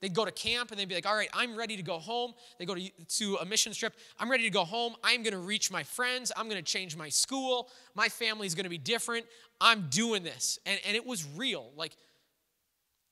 They'd 0.00 0.14
go 0.14 0.24
to 0.24 0.32
camp 0.32 0.70
and 0.70 0.80
they'd 0.80 0.88
be 0.88 0.94
like, 0.94 1.06
all 1.06 1.14
right, 1.14 1.28
I'm 1.34 1.56
ready 1.56 1.76
to 1.76 1.82
go 1.82 1.98
home. 1.98 2.32
They 2.58 2.64
go 2.64 2.74
to, 2.74 2.90
to 3.18 3.36
a 3.36 3.44
mission 3.44 3.72
trip. 3.72 3.94
I'm 4.18 4.30
ready 4.30 4.44
to 4.44 4.50
go 4.50 4.64
home. 4.64 4.94
I'm 5.04 5.22
going 5.22 5.34
to 5.34 5.40
reach 5.40 5.70
my 5.70 5.82
friends. 5.82 6.32
I'm 6.36 6.48
going 6.48 6.62
to 6.62 6.72
change 6.72 6.96
my 6.96 7.08
school. 7.08 7.68
My 7.94 8.08
family's 8.08 8.54
going 8.54 8.64
to 8.64 8.70
be 8.70 8.78
different. 8.78 9.26
I'm 9.60 9.88
doing 9.90 10.22
this. 10.22 10.58
And, 10.64 10.80
and 10.86 10.96
it 10.96 11.06
was 11.06 11.26
real. 11.36 11.70
Like, 11.76 11.92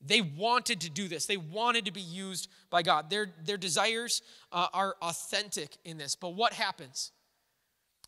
they 0.00 0.21
wanted 0.21 0.80
to 0.83 0.90
do 0.90 1.09
this. 1.09 1.26
They 1.26 1.37
wanted 1.37 1.85
to 1.87 1.92
be 1.92 2.00
used 2.00 2.49
by 2.71 2.83
God. 2.83 3.11
Their, 3.11 3.30
their 3.45 3.57
desires 3.57 4.23
uh, 4.52 4.68
are 4.73 4.97
authentic 5.02 5.76
in 5.85 5.99
this. 5.99 6.14
But 6.14 6.30
what 6.30 6.52
happens? 6.52 7.12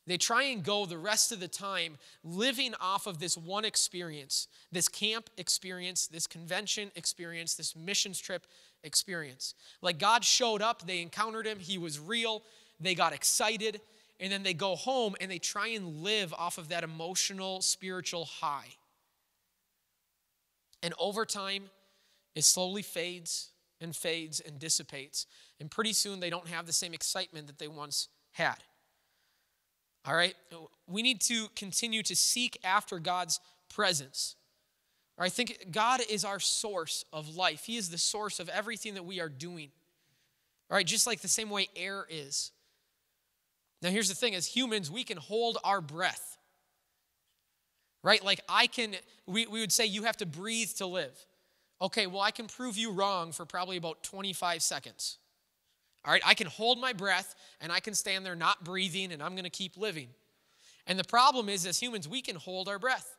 They 0.06 0.16
try 0.16 0.44
and 0.44 0.64
go 0.64 0.86
the 0.86 0.98
rest 0.98 1.30
of 1.30 1.40
the 1.40 1.48
time 1.48 1.96
living 2.24 2.74
off 2.80 3.06
of 3.06 3.18
this 3.18 3.36
one 3.36 3.64
experience, 3.64 4.48
this 4.72 4.88
camp 4.88 5.30
experience, 5.36 6.06
this 6.06 6.26
convention 6.26 6.90
experience, 6.96 7.54
this 7.54 7.76
missions 7.76 8.18
trip 8.18 8.46
experience. 8.84 9.54
Like 9.82 9.98
God 9.98 10.24
showed 10.24 10.62
up, 10.62 10.86
they 10.86 11.00
encountered 11.00 11.46
him, 11.46 11.58
he 11.58 11.78
was 11.78 11.98
real, 11.98 12.42
they 12.80 12.94
got 12.94 13.12
excited, 13.12 13.80
and 14.18 14.32
then 14.32 14.42
they 14.42 14.54
go 14.54 14.76
home 14.76 15.14
and 15.20 15.30
they 15.30 15.38
try 15.38 15.68
and 15.68 16.02
live 16.02 16.34
off 16.34 16.58
of 16.58 16.68
that 16.68 16.84
emotional, 16.84 17.60
spiritual 17.60 18.24
high. 18.24 18.68
And 20.82 20.94
over 20.98 21.24
time, 21.26 21.64
it 22.34 22.44
slowly 22.44 22.82
fades 22.82 23.50
and 23.80 23.94
fades 23.94 24.40
and 24.40 24.58
dissipates. 24.58 25.26
And 25.58 25.70
pretty 25.70 25.92
soon 25.92 26.20
they 26.20 26.30
don't 26.30 26.48
have 26.48 26.66
the 26.66 26.72
same 26.72 26.94
excitement 26.94 27.46
that 27.46 27.58
they 27.58 27.68
once 27.68 28.08
had. 28.32 28.56
All 30.06 30.14
right? 30.14 30.34
We 30.86 31.02
need 31.02 31.20
to 31.22 31.48
continue 31.56 32.02
to 32.04 32.16
seek 32.16 32.58
after 32.64 32.98
God's 32.98 33.40
presence. 33.68 34.36
I 35.20 35.28
think 35.28 35.66
God 35.70 36.00
is 36.08 36.24
our 36.24 36.40
source 36.40 37.04
of 37.12 37.36
life. 37.36 37.64
He 37.64 37.76
is 37.76 37.90
the 37.90 37.98
source 37.98 38.40
of 38.40 38.48
everything 38.48 38.94
that 38.94 39.04
we 39.04 39.20
are 39.20 39.28
doing. 39.28 39.70
All 40.70 40.76
right, 40.76 40.86
just 40.86 41.06
like 41.06 41.20
the 41.20 41.28
same 41.28 41.50
way 41.50 41.68
air 41.76 42.06
is. 42.08 42.52
Now, 43.82 43.90
here's 43.90 44.08
the 44.08 44.14
thing 44.14 44.34
as 44.34 44.46
humans, 44.46 44.90
we 44.90 45.04
can 45.04 45.16
hold 45.16 45.58
our 45.64 45.80
breath. 45.80 46.38
Right? 48.02 48.24
Like, 48.24 48.40
I 48.48 48.66
can, 48.66 48.94
we, 49.26 49.46
we 49.46 49.60
would 49.60 49.72
say 49.72 49.84
you 49.84 50.04
have 50.04 50.16
to 50.18 50.26
breathe 50.26 50.70
to 50.78 50.86
live. 50.86 51.12
Okay, 51.82 52.06
well, 52.06 52.20
I 52.20 52.30
can 52.30 52.46
prove 52.46 52.78
you 52.78 52.92
wrong 52.92 53.32
for 53.32 53.44
probably 53.44 53.76
about 53.76 54.02
25 54.02 54.62
seconds. 54.62 55.18
All 56.04 56.12
right, 56.12 56.22
I 56.24 56.34
can 56.34 56.46
hold 56.46 56.78
my 56.78 56.94
breath 56.94 57.34
and 57.60 57.70
I 57.70 57.80
can 57.80 57.94
stand 57.94 58.24
there 58.24 58.36
not 58.36 58.64
breathing 58.64 59.12
and 59.12 59.22
I'm 59.22 59.32
going 59.32 59.44
to 59.44 59.50
keep 59.50 59.76
living. 59.76 60.08
And 60.86 60.98
the 60.98 61.04
problem 61.04 61.48
is, 61.50 61.66
as 61.66 61.78
humans, 61.78 62.08
we 62.08 62.22
can 62.22 62.36
hold 62.36 62.68
our 62.68 62.78
breath. 62.78 63.16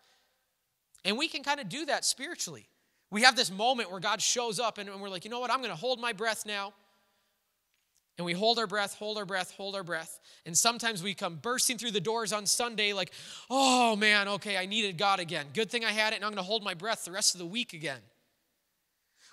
And 1.03 1.17
we 1.17 1.27
can 1.27 1.43
kind 1.43 1.59
of 1.59 1.69
do 1.69 1.85
that 1.85 2.05
spiritually. 2.05 2.67
We 3.09 3.23
have 3.23 3.35
this 3.35 3.51
moment 3.51 3.91
where 3.91 3.99
God 3.99 4.21
shows 4.21 4.59
up 4.59 4.77
and 4.77 4.89
we're 5.01 5.09
like, 5.09 5.25
you 5.25 5.31
know 5.31 5.39
what, 5.39 5.51
I'm 5.51 5.59
going 5.59 5.71
to 5.71 5.75
hold 5.75 5.99
my 5.99 6.13
breath 6.13 6.45
now. 6.45 6.73
And 8.17 8.25
we 8.25 8.33
hold 8.33 8.59
our 8.59 8.67
breath, 8.67 8.93
hold 8.95 9.17
our 9.17 9.25
breath, 9.25 9.51
hold 9.51 9.75
our 9.75 9.83
breath. 9.83 10.19
And 10.45 10.55
sometimes 10.55 11.01
we 11.01 11.13
come 11.13 11.37
bursting 11.37 11.77
through 11.77 11.91
the 11.91 12.01
doors 12.01 12.33
on 12.33 12.45
Sunday, 12.45 12.93
like, 12.93 13.11
oh 13.49 13.95
man, 13.95 14.27
okay, 14.27 14.57
I 14.57 14.65
needed 14.65 14.97
God 14.97 15.19
again. 15.19 15.47
Good 15.53 15.71
thing 15.71 15.83
I 15.83 15.91
had 15.91 16.13
it, 16.13 16.17
and 16.17 16.25
I'm 16.25 16.31
going 16.31 16.43
to 16.43 16.47
hold 16.47 16.63
my 16.63 16.73
breath 16.73 17.05
the 17.05 17.11
rest 17.11 17.33
of 17.33 17.39
the 17.39 17.45
week 17.45 17.73
again. 17.73 17.99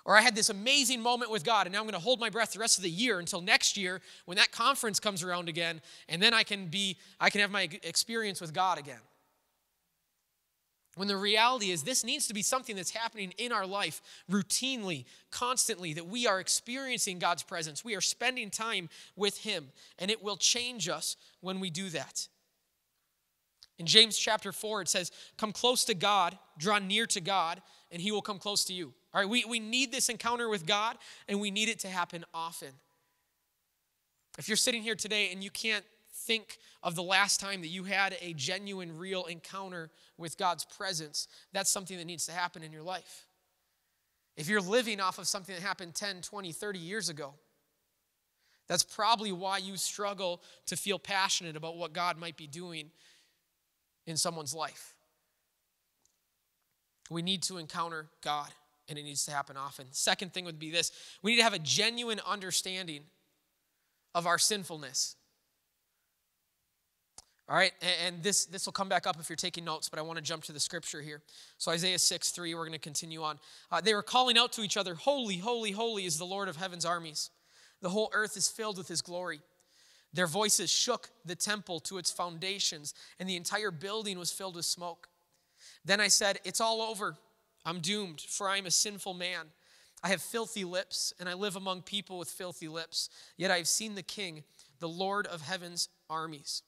Or 0.05 0.15
I 0.15 0.21
had 0.21 0.33
this 0.33 0.49
amazing 0.49 1.01
moment 1.01 1.29
with 1.29 1.43
God, 1.43 1.67
and 1.67 1.73
now 1.73 1.79
I'm 1.79 1.85
going 1.85 1.93
to 1.93 1.99
hold 1.99 2.19
my 2.19 2.29
breath 2.29 2.53
the 2.53 2.59
rest 2.59 2.77
of 2.77 2.83
the 2.83 2.89
year 2.89 3.19
until 3.19 3.41
next 3.41 3.77
year 3.77 4.01
when 4.25 4.37
that 4.37 4.51
conference 4.51 4.99
comes 4.99 5.23
around 5.23 5.49
again, 5.49 5.81
and 6.07 6.21
then 6.21 6.33
I 6.33 6.43
can 6.43 6.67
be, 6.67 6.97
I 7.19 7.29
can 7.29 7.41
have 7.41 7.51
my 7.51 7.69
experience 7.83 8.41
with 8.41 8.53
God 8.53 8.79
again. 8.79 9.01
When 10.99 11.07
the 11.07 11.15
reality 11.15 11.71
is, 11.71 11.83
this 11.83 12.03
needs 12.03 12.27
to 12.27 12.33
be 12.33 12.41
something 12.41 12.75
that's 12.75 12.91
happening 12.91 13.33
in 13.37 13.53
our 13.53 13.65
life 13.65 14.01
routinely, 14.29 15.05
constantly, 15.31 15.93
that 15.93 16.07
we 16.07 16.27
are 16.27 16.41
experiencing 16.41 17.19
God's 17.19 17.41
presence. 17.41 17.85
We 17.85 17.95
are 17.95 18.01
spending 18.01 18.49
time 18.49 18.89
with 19.15 19.37
Him, 19.37 19.69
and 19.97 20.11
it 20.11 20.21
will 20.21 20.35
change 20.35 20.89
us 20.89 21.15
when 21.39 21.61
we 21.61 21.69
do 21.69 21.87
that. 21.91 22.27
In 23.77 23.85
James 23.85 24.17
chapter 24.17 24.51
4, 24.51 24.81
it 24.81 24.89
says, 24.89 25.13
Come 25.37 25.53
close 25.53 25.85
to 25.85 25.93
God, 25.93 26.37
draw 26.57 26.79
near 26.79 27.05
to 27.05 27.21
God, 27.21 27.61
and 27.93 28.01
He 28.01 28.11
will 28.11 28.21
come 28.21 28.37
close 28.37 28.65
to 28.65 28.73
you. 28.73 28.93
All 29.13 29.21
right, 29.21 29.29
we, 29.29 29.45
we 29.45 29.61
need 29.61 29.93
this 29.93 30.09
encounter 30.09 30.49
with 30.49 30.65
God, 30.65 30.97
and 31.29 31.39
we 31.39 31.49
need 31.49 31.69
it 31.69 31.79
to 31.79 31.87
happen 31.87 32.25
often. 32.33 32.73
If 34.37 34.49
you're 34.49 34.57
sitting 34.57 34.83
here 34.83 34.95
today 34.95 35.31
and 35.31 35.41
you 35.41 35.49
can't 35.49 35.85
think 36.29 36.59
of 36.83 36.93
the 36.93 37.01
last 37.01 37.39
time 37.39 37.61
that 37.61 37.69
you 37.69 37.85
had 37.85 38.15
a 38.21 38.33
genuine, 38.33 38.95
real 38.95 39.25
encounter 39.25 39.89
with 40.15 40.37
God's 40.37 40.63
presence, 40.63 41.27
that's 41.53 41.71
something 41.71 41.97
that 41.97 42.05
needs 42.05 42.27
to 42.27 42.31
happen 42.31 42.61
in 42.61 42.71
your 42.71 42.83
life. 42.83 43.25
If 44.37 44.47
you're 44.47 44.61
living 44.61 45.01
off 45.01 45.17
of 45.17 45.27
something 45.27 45.55
that 45.55 45.63
happened 45.63 45.95
10, 45.95 46.21
20, 46.21 46.51
30 46.51 46.77
years 46.77 47.09
ago, 47.09 47.33
that's 48.67 48.83
probably 48.83 49.31
why 49.31 49.57
you 49.57 49.75
struggle 49.75 50.43
to 50.67 50.77
feel 50.77 50.99
passionate 50.99 51.55
about 51.55 51.77
what 51.77 51.93
God 51.93 52.15
might 52.15 52.37
be 52.37 52.45
doing 52.45 52.91
in 54.05 54.15
someone's 54.15 54.53
life. 54.53 54.93
We 57.09 57.23
need 57.23 57.41
to 57.43 57.57
encounter 57.57 58.05
God 58.23 58.49
and 58.87 58.99
it 58.99 59.03
needs 59.03 59.25
to 59.25 59.31
happen 59.31 59.57
often. 59.57 59.87
Second 59.89 60.31
thing 60.31 60.45
would 60.45 60.59
be 60.59 60.69
this 60.69 60.91
we 61.23 61.31
need 61.31 61.37
to 61.37 61.43
have 61.43 61.53
a 61.53 61.59
genuine 61.59 62.21
understanding 62.23 63.01
of 64.13 64.27
our 64.27 64.37
sinfulness. 64.37 65.15
All 67.49 67.55
right, 67.55 67.71
and 68.05 68.21
this, 68.21 68.45
this 68.45 68.67
will 68.67 68.73
come 68.73 68.89
back 68.89 69.07
up 69.07 69.19
if 69.19 69.27
you're 69.27 69.35
taking 69.35 69.65
notes, 69.65 69.89
but 69.89 69.97
I 69.97 70.03
want 70.03 70.17
to 70.17 70.23
jump 70.23 70.43
to 70.43 70.51
the 70.51 70.59
scripture 70.59 71.01
here. 71.01 71.23
So, 71.57 71.71
Isaiah 71.71 71.97
6 71.97 72.29
3, 72.29 72.53
we're 72.53 72.61
going 72.61 72.73
to 72.73 72.77
continue 72.77 73.23
on. 73.23 73.39
Uh, 73.71 73.81
they 73.81 73.95
were 73.95 74.03
calling 74.03 74.37
out 74.37 74.53
to 74.53 74.61
each 74.61 74.77
other, 74.77 74.93
Holy, 74.93 75.37
holy, 75.37 75.71
holy 75.71 76.05
is 76.05 76.19
the 76.19 76.25
Lord 76.25 76.47
of 76.47 76.57
heaven's 76.57 76.85
armies. 76.85 77.31
The 77.81 77.89
whole 77.89 78.11
earth 78.13 78.37
is 78.37 78.47
filled 78.49 78.77
with 78.77 78.87
his 78.87 79.01
glory. 79.01 79.41
Their 80.13 80.27
voices 80.27 80.69
shook 80.69 81.09
the 81.25 81.35
temple 81.35 81.79
to 81.81 81.97
its 81.97 82.11
foundations, 82.11 82.93
and 83.19 83.27
the 83.27 83.35
entire 83.35 83.71
building 83.71 84.19
was 84.19 84.31
filled 84.31 84.55
with 84.55 84.65
smoke. 84.65 85.09
Then 85.83 85.99
I 85.99 86.07
said, 86.07 86.37
It's 86.43 86.61
all 86.61 86.83
over. 86.83 87.17
I'm 87.65 87.79
doomed, 87.79 88.21
for 88.21 88.47
I 88.47 88.57
am 88.57 88.67
a 88.67 88.71
sinful 88.71 89.15
man. 89.15 89.47
I 90.03 90.09
have 90.09 90.21
filthy 90.21 90.65
lips, 90.65 91.13
and 91.19 91.27
I 91.27 91.33
live 91.33 91.55
among 91.55 91.81
people 91.81 92.19
with 92.19 92.29
filthy 92.29 92.67
lips. 92.67 93.09
Yet 93.37 93.49
I 93.49 93.57
have 93.57 93.67
seen 93.67 93.95
the 93.95 94.03
King, 94.03 94.43
the 94.79 94.87
Lord 94.87 95.25
of 95.25 95.41
heaven's 95.41 95.89
armies. 96.11 96.61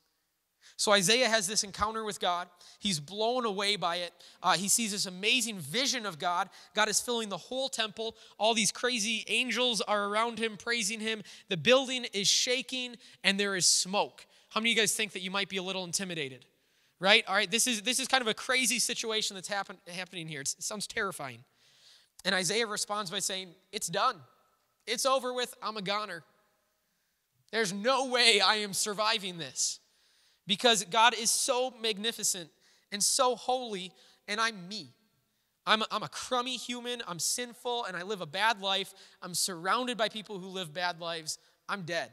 So 0.77 0.91
Isaiah 0.91 1.29
has 1.29 1.47
this 1.47 1.63
encounter 1.63 2.03
with 2.03 2.19
God. 2.19 2.47
He's 2.79 2.99
blown 2.99 3.45
away 3.45 3.75
by 3.75 3.97
it. 3.97 4.13
Uh, 4.41 4.53
he 4.53 4.67
sees 4.67 4.91
this 4.91 5.05
amazing 5.05 5.59
vision 5.59 6.05
of 6.05 6.19
God. 6.19 6.49
God 6.73 6.89
is 6.89 6.99
filling 6.99 7.29
the 7.29 7.37
whole 7.37 7.69
temple. 7.69 8.15
All 8.37 8.53
these 8.53 8.71
crazy 8.71 9.23
angels 9.27 9.81
are 9.81 10.05
around 10.05 10.39
him, 10.39 10.57
praising 10.57 10.99
him. 10.99 11.21
The 11.49 11.57
building 11.57 12.05
is 12.13 12.27
shaking, 12.27 12.95
and 13.23 13.39
there 13.39 13.55
is 13.55 13.65
smoke. 13.65 14.25
How 14.49 14.59
many 14.59 14.71
of 14.71 14.77
you 14.77 14.81
guys 14.81 14.93
think 14.93 15.13
that 15.13 15.21
you 15.21 15.31
might 15.31 15.49
be 15.49 15.57
a 15.57 15.63
little 15.63 15.83
intimidated? 15.83 16.45
right? 17.01 17.25
All 17.27 17.35
right, 17.35 17.51
this 17.51 17.67
is, 17.67 17.81
this 17.81 17.99
is 17.99 18.07
kind 18.07 18.21
of 18.21 18.27
a 18.27 18.33
crazy 18.33 18.79
situation 18.79 19.35
that's 19.35 19.49
happen, 19.49 19.77
happening 19.93 20.27
here. 20.27 20.39
It's, 20.39 20.53
it 20.53 20.63
sounds 20.63 20.87
terrifying. 20.87 21.39
And 22.23 22.33
Isaiah 22.33 22.67
responds 22.67 23.11
by 23.11 23.19
saying, 23.19 23.49
It's 23.73 23.87
done. 23.87 24.15
It's 24.87 25.05
over 25.05 25.33
with. 25.33 25.53
I'm 25.61 25.75
a 25.75 25.81
goner. 25.81 26.23
There's 27.51 27.73
no 27.73 28.07
way 28.07 28.39
I 28.39 28.57
am 28.57 28.71
surviving 28.71 29.37
this 29.37 29.79
because 30.47 30.83
God 30.85 31.13
is 31.13 31.31
so 31.31 31.73
magnificent 31.81 32.49
and 32.91 33.01
so 33.01 33.35
holy, 33.35 33.91
and 34.27 34.39
I'm 34.39 34.67
me. 34.67 34.93
I'm 35.65 35.81
a, 35.83 35.85
I'm 35.91 36.03
a 36.03 36.09
crummy 36.09 36.57
human. 36.57 37.01
I'm 37.07 37.19
sinful, 37.19 37.85
and 37.85 37.95
I 37.95 38.03
live 38.03 38.21
a 38.21 38.25
bad 38.25 38.61
life. 38.61 38.93
I'm 39.21 39.33
surrounded 39.33 39.97
by 39.97 40.09
people 40.09 40.39
who 40.39 40.47
live 40.47 40.73
bad 40.73 40.99
lives. 40.99 41.37
I'm 41.69 41.83
dead. 41.83 42.09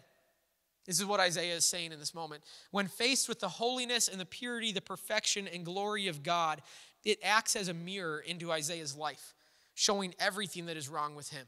This 0.87 0.99
is 1.01 1.07
what 1.07 1.21
Isaiah 1.21 1.55
is 1.55 1.64
saying 1.64 1.93
in 1.93 1.99
this 1.99 2.14
moment. 2.14 2.43
When 2.71 2.87
faced 2.87 3.29
with 3.29 3.41
the 3.41 3.49
holiness 3.49 4.09
and 4.09 4.21
the 4.21 4.25
purity, 4.25 4.73
the 4.73 4.81
perfection 4.81 5.47
and 5.47 5.64
glory 5.64 6.09
of 6.09 6.23
God, 6.23 6.62
it 7.05 7.19
acts 7.23 7.57
as 7.57 7.69
a 7.69 7.75
mirror 7.75 8.21
into 8.21 8.51
Isaiah's 8.51 8.97
life, 8.97 9.35
showing 9.75 10.14
everything 10.19 10.67
that 10.67 10.77
is 10.77 10.88
wrong 10.88 11.14
with 11.14 11.29
him. 11.31 11.47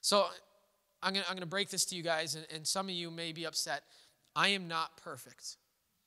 So 0.00 0.26
I'm 1.02 1.14
going 1.14 1.38
to 1.38 1.46
break 1.46 1.70
this 1.70 1.84
to 1.86 1.96
you 1.96 2.02
guys, 2.02 2.34
and, 2.34 2.46
and 2.54 2.66
some 2.66 2.88
of 2.88 2.94
you 2.94 3.10
may 3.10 3.32
be 3.32 3.46
upset. 3.46 3.82
I 4.34 4.48
am 4.48 4.68
not 4.68 4.96
perfect, 4.96 5.56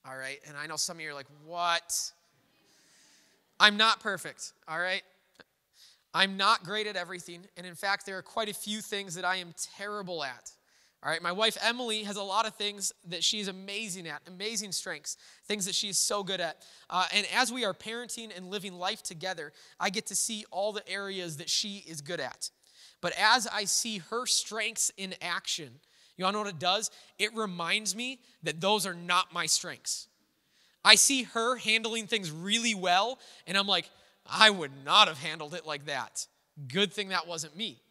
all 0.07 0.17
right? 0.17 0.39
And 0.47 0.57
I 0.57 0.67
know 0.67 0.75
some 0.75 0.97
of 0.97 1.01
you 1.01 1.11
are 1.11 1.13
like, 1.13 1.27
what? 1.45 2.11
I'm 3.59 3.77
not 3.77 3.99
perfect, 3.99 4.53
all 4.67 4.79
right? 4.79 5.03
I'm 6.13 6.37
not 6.37 6.63
great 6.63 6.87
at 6.87 6.95
everything. 6.95 7.45
And 7.57 7.67
in 7.67 7.75
fact, 7.75 8.05
there 8.05 8.17
are 8.17 8.21
quite 8.21 8.49
a 8.49 8.53
few 8.53 8.81
things 8.81 9.15
that 9.15 9.25
I 9.25 9.37
am 9.37 9.53
terrible 9.77 10.23
at. 10.23 10.51
All 11.03 11.11
right, 11.11 11.21
my 11.21 11.33
wife 11.33 11.55
Emily 11.61 12.01
has 12.03 12.15
a 12.15 12.23
lot 12.23 12.47
of 12.47 12.55
things 12.55 12.91
that 13.09 13.23
she's 13.23 13.47
amazing 13.47 14.07
at, 14.07 14.21
amazing 14.25 14.71
strengths, 14.71 15.17
things 15.45 15.67
that 15.67 15.75
she's 15.75 15.99
so 15.99 16.23
good 16.23 16.41
at. 16.41 16.63
Uh, 16.89 17.05
and 17.13 17.27
as 17.35 17.53
we 17.53 17.63
are 17.63 17.75
parenting 17.75 18.35
and 18.35 18.49
living 18.49 18.73
life 18.73 19.03
together, 19.03 19.53
I 19.79 19.91
get 19.91 20.07
to 20.07 20.15
see 20.15 20.45
all 20.49 20.73
the 20.73 20.87
areas 20.89 21.37
that 21.37 21.49
she 21.49 21.83
is 21.85 22.01
good 22.01 22.19
at. 22.19 22.49
But 23.01 23.13
as 23.19 23.45
I 23.45 23.65
see 23.65 23.99
her 24.09 24.25
strengths 24.25 24.91
in 24.97 25.13
action, 25.21 25.79
you 26.17 26.31
know 26.31 26.39
what 26.39 26.47
it 26.47 26.59
does? 26.59 26.91
It 27.19 27.35
reminds 27.35 27.95
me 27.95 28.19
that 28.43 28.61
those 28.61 28.85
are 28.85 28.93
not 28.93 29.33
my 29.33 29.45
strengths. 29.45 30.07
I 30.83 30.95
see 30.95 31.23
her 31.23 31.57
handling 31.57 32.07
things 32.07 32.31
really 32.31 32.75
well, 32.75 33.19
and 33.47 33.57
I'm 33.57 33.67
like, 33.67 33.89
I 34.25 34.49
would 34.49 34.71
not 34.83 35.07
have 35.07 35.17
handled 35.17 35.53
it 35.53 35.65
like 35.65 35.85
that. 35.85 36.27
Good 36.67 36.93
thing 36.93 37.09
that 37.09 37.27
wasn't 37.27 37.55
me 37.57 37.81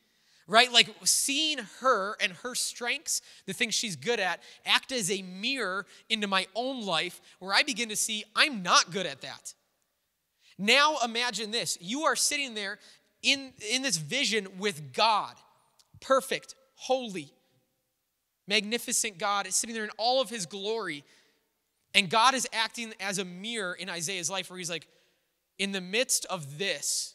right? 0.47 0.73
Like 0.73 0.89
seeing 1.05 1.59
her 1.81 2.17
and 2.21 2.33
her 2.43 2.55
strengths, 2.55 3.23
the 3.47 3.53
things 3.53 3.75
she's 3.75 3.97
good 3.97 4.21
at, 4.21 4.41
act 4.67 4.93
as 4.93 5.11
a 5.11 5.23
mirror 5.23 5.87
into 6.09 6.27
my 6.27 6.47
own 6.55 6.85
life 6.85 7.21
where 7.39 7.55
I 7.55 7.63
begin 7.63 7.89
to 7.89 7.97
see 7.97 8.25
I'm 8.37 8.63
not 8.63 8.91
good 8.91 9.07
at 9.07 9.23
that. 9.23 9.55
Now 10.59 10.97
imagine 11.05 11.51
this 11.51 11.79
you 11.81 12.03
are 12.03 12.17
sitting 12.17 12.55
there 12.55 12.79
in, 13.23 13.53
in 13.71 13.83
this 13.83 13.97
vision 13.97 14.49
with 14.59 14.93
God, 14.93 15.35
perfect, 16.01 16.55
holy, 16.75 17.33
magnificent 18.47 19.19
God, 19.19 19.47
is 19.47 19.55
sitting 19.55 19.75
there 19.75 19.85
in 19.85 19.91
all 19.97 20.21
of 20.21 20.31
his 20.31 20.47
glory. 20.47 21.05
And 21.95 22.11
God 22.11 22.35
is 22.35 22.47
acting 22.53 22.93
as 23.01 23.19
a 23.19 23.25
mirror 23.25 23.73
in 23.75 23.89
Isaiah's 23.89 24.29
life 24.29 24.51
where 24.51 24.59
he's 24.59 24.71
like, 24.71 24.87
in 25.59 25.73
the 25.73 25.81
midst 25.81 26.27
of 26.27 26.59
this, 26.59 27.15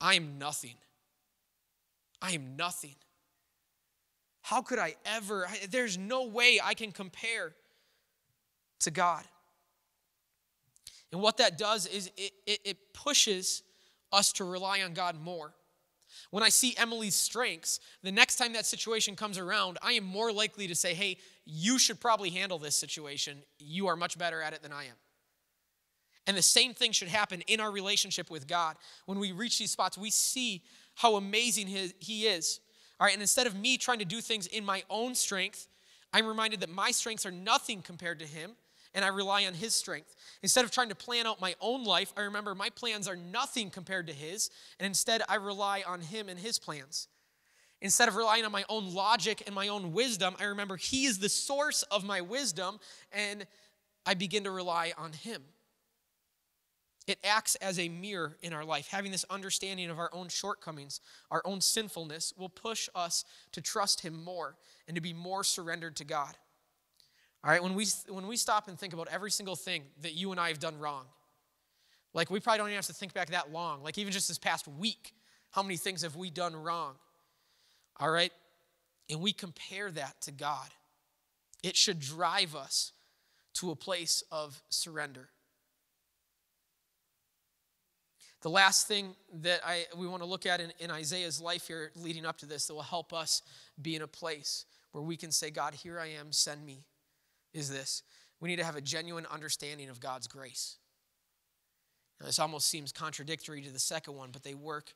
I 0.00 0.14
am 0.14 0.38
nothing. 0.38 0.74
I 2.22 2.32
am 2.32 2.56
nothing. 2.56 2.94
How 4.42 4.62
could 4.62 4.78
I 4.78 4.94
ever? 5.04 5.48
There's 5.70 5.98
no 5.98 6.26
way 6.26 6.60
I 6.62 6.74
can 6.74 6.92
compare 6.92 7.54
to 8.80 8.90
God. 8.90 9.24
And 11.12 11.22
what 11.22 11.38
that 11.38 11.58
does 11.58 11.86
is 11.86 12.10
it, 12.16 12.32
it, 12.46 12.60
it, 12.64 12.76
pushes 12.92 13.62
us 14.12 14.32
to 14.32 14.44
rely 14.44 14.82
on 14.82 14.94
God 14.94 15.20
more. 15.20 15.54
When 16.30 16.42
I 16.42 16.48
see 16.48 16.76
Emily's 16.76 17.14
strengths, 17.14 17.80
the 18.02 18.12
next 18.12 18.36
time 18.36 18.52
that 18.54 18.66
situation 18.66 19.16
comes 19.16 19.38
around, 19.38 19.78
I 19.82 19.92
am 19.92 20.04
more 20.04 20.32
likely 20.32 20.66
to 20.66 20.74
say, 20.74 20.94
hey, 20.94 21.18
you 21.44 21.78
should 21.78 22.00
probably 22.00 22.30
handle 22.30 22.58
this 22.58 22.76
situation. 22.76 23.38
You 23.58 23.86
are 23.88 23.96
much 23.96 24.18
better 24.18 24.42
at 24.42 24.52
it 24.52 24.62
than 24.62 24.72
I 24.72 24.84
am. 24.84 24.96
And 26.26 26.36
the 26.36 26.42
same 26.42 26.72
thing 26.72 26.92
should 26.92 27.08
happen 27.08 27.42
in 27.42 27.60
our 27.60 27.70
relationship 27.70 28.30
with 28.30 28.46
God. 28.46 28.76
When 29.06 29.18
we 29.18 29.32
reach 29.32 29.58
these 29.58 29.72
spots, 29.72 29.98
we 29.98 30.10
see 30.10 30.62
how 30.94 31.16
amazing 31.16 31.66
He 31.98 32.26
is. 32.26 32.60
All 32.98 33.06
right, 33.06 33.12
and 33.12 33.22
instead 33.22 33.46
of 33.46 33.54
me 33.54 33.76
trying 33.76 33.98
to 33.98 34.04
do 34.04 34.20
things 34.20 34.46
in 34.46 34.64
my 34.64 34.84
own 34.88 35.14
strength, 35.14 35.68
I'm 36.12 36.26
reminded 36.26 36.60
that 36.60 36.70
my 36.70 36.92
strengths 36.92 37.26
are 37.26 37.30
nothing 37.30 37.82
compared 37.82 38.20
to 38.20 38.26
Him, 38.26 38.52
and 38.94 39.04
I 39.04 39.08
rely 39.08 39.44
on 39.46 39.54
His 39.54 39.74
strength. 39.74 40.14
Instead 40.42 40.64
of 40.64 40.70
trying 40.70 40.88
to 40.88 40.94
plan 40.94 41.26
out 41.26 41.40
my 41.40 41.54
own 41.60 41.84
life, 41.84 42.12
I 42.16 42.22
remember 42.22 42.54
my 42.54 42.70
plans 42.70 43.08
are 43.08 43.16
nothing 43.16 43.70
compared 43.70 44.06
to 44.06 44.12
His, 44.12 44.50
and 44.78 44.86
instead 44.86 45.22
I 45.28 45.34
rely 45.36 45.82
on 45.86 46.00
Him 46.00 46.28
and 46.28 46.38
His 46.38 46.58
plans. 46.58 47.08
Instead 47.80 48.08
of 48.08 48.16
relying 48.16 48.44
on 48.44 48.52
my 48.52 48.64
own 48.68 48.94
logic 48.94 49.42
and 49.46 49.54
my 49.54 49.68
own 49.68 49.92
wisdom, 49.92 50.34
I 50.40 50.44
remember 50.44 50.76
He 50.76 51.06
is 51.06 51.18
the 51.18 51.28
source 51.28 51.82
of 51.84 52.04
my 52.04 52.20
wisdom, 52.20 52.78
and 53.12 53.46
I 54.06 54.14
begin 54.14 54.44
to 54.44 54.50
rely 54.50 54.92
on 54.96 55.12
Him. 55.12 55.42
It 57.06 57.18
acts 57.22 57.54
as 57.56 57.78
a 57.78 57.90
mirror 57.90 58.38
in 58.40 58.54
our 58.54 58.64
life. 58.64 58.88
Having 58.88 59.12
this 59.12 59.26
understanding 59.28 59.90
of 59.90 59.98
our 59.98 60.08
own 60.14 60.28
shortcomings, 60.28 61.00
our 61.30 61.42
own 61.44 61.60
sinfulness, 61.60 62.32
will 62.38 62.48
push 62.48 62.88
us 62.94 63.24
to 63.52 63.60
trust 63.60 64.00
Him 64.00 64.24
more 64.24 64.56
and 64.88 64.94
to 64.94 65.02
be 65.02 65.12
more 65.12 65.44
surrendered 65.44 65.96
to 65.96 66.04
God. 66.04 66.36
All 67.44 67.50
right, 67.50 67.62
when 67.62 67.74
we, 67.74 67.86
when 68.08 68.26
we 68.26 68.38
stop 68.38 68.68
and 68.68 68.78
think 68.78 68.94
about 68.94 69.08
every 69.10 69.30
single 69.30 69.54
thing 69.54 69.82
that 70.00 70.14
you 70.14 70.30
and 70.30 70.40
I 70.40 70.48
have 70.48 70.58
done 70.58 70.78
wrong, 70.78 71.04
like 72.14 72.30
we 72.30 72.40
probably 72.40 72.58
don't 72.58 72.68
even 72.68 72.76
have 72.76 72.86
to 72.86 72.94
think 72.94 73.12
back 73.12 73.30
that 73.30 73.52
long, 73.52 73.82
like 73.82 73.98
even 73.98 74.14
just 74.14 74.28
this 74.28 74.38
past 74.38 74.66
week, 74.66 75.12
how 75.50 75.62
many 75.62 75.76
things 75.76 76.00
have 76.02 76.16
we 76.16 76.30
done 76.30 76.56
wrong? 76.56 76.94
All 78.00 78.10
right, 78.10 78.32
and 79.10 79.20
we 79.20 79.32
compare 79.32 79.90
that 79.90 80.22
to 80.22 80.32
God, 80.32 80.68
it 81.62 81.76
should 81.76 82.00
drive 82.00 82.56
us 82.56 82.92
to 83.54 83.70
a 83.70 83.76
place 83.76 84.24
of 84.32 84.62
surrender. 84.70 85.28
The 88.40 88.48
last 88.50 88.88
thing 88.88 89.14
that 89.42 89.60
I, 89.66 89.84
we 89.96 90.06
want 90.06 90.22
to 90.22 90.28
look 90.28 90.46
at 90.46 90.60
in, 90.60 90.72
in 90.78 90.90
Isaiah's 90.90 91.42
life 91.42 91.66
here 91.66 91.92
leading 91.94 92.24
up 92.24 92.38
to 92.38 92.46
this 92.46 92.66
that 92.66 92.74
will 92.74 92.82
help 92.82 93.12
us 93.12 93.42
be 93.80 93.96
in 93.96 94.02
a 94.02 94.06
place 94.06 94.64
where 94.92 95.04
we 95.04 95.16
can 95.16 95.30
say, 95.30 95.50
God, 95.50 95.74
here 95.74 95.98
I 95.98 96.06
am, 96.06 96.30
send 96.30 96.64
me, 96.64 96.84
is 97.54 97.70
this. 97.70 98.02
We 98.40 98.48
need 98.48 98.56
to 98.56 98.64
have 98.64 98.76
a 98.76 98.80
genuine 98.80 99.26
understanding 99.32 99.88
of 99.88 100.00
God's 100.00 100.26
grace. 100.26 100.76
Now, 102.20 102.26
this 102.26 102.38
almost 102.38 102.68
seems 102.68 102.92
contradictory 102.92 103.62
to 103.62 103.70
the 103.70 103.78
second 103.78 104.14
one, 104.14 104.30
but 104.32 104.42
they 104.42 104.54
work 104.54 104.92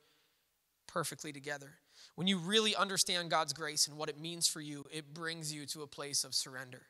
perfectly 0.86 1.32
together. 1.32 1.74
When 2.14 2.26
you 2.26 2.38
really 2.38 2.76
understand 2.76 3.30
God's 3.30 3.52
grace 3.52 3.86
and 3.86 3.96
what 3.96 4.08
it 4.08 4.20
means 4.20 4.46
for 4.46 4.60
you, 4.60 4.84
it 4.92 5.14
brings 5.14 5.52
you 5.52 5.64
to 5.66 5.82
a 5.82 5.86
place 5.86 6.24
of 6.24 6.34
surrender. 6.34 6.82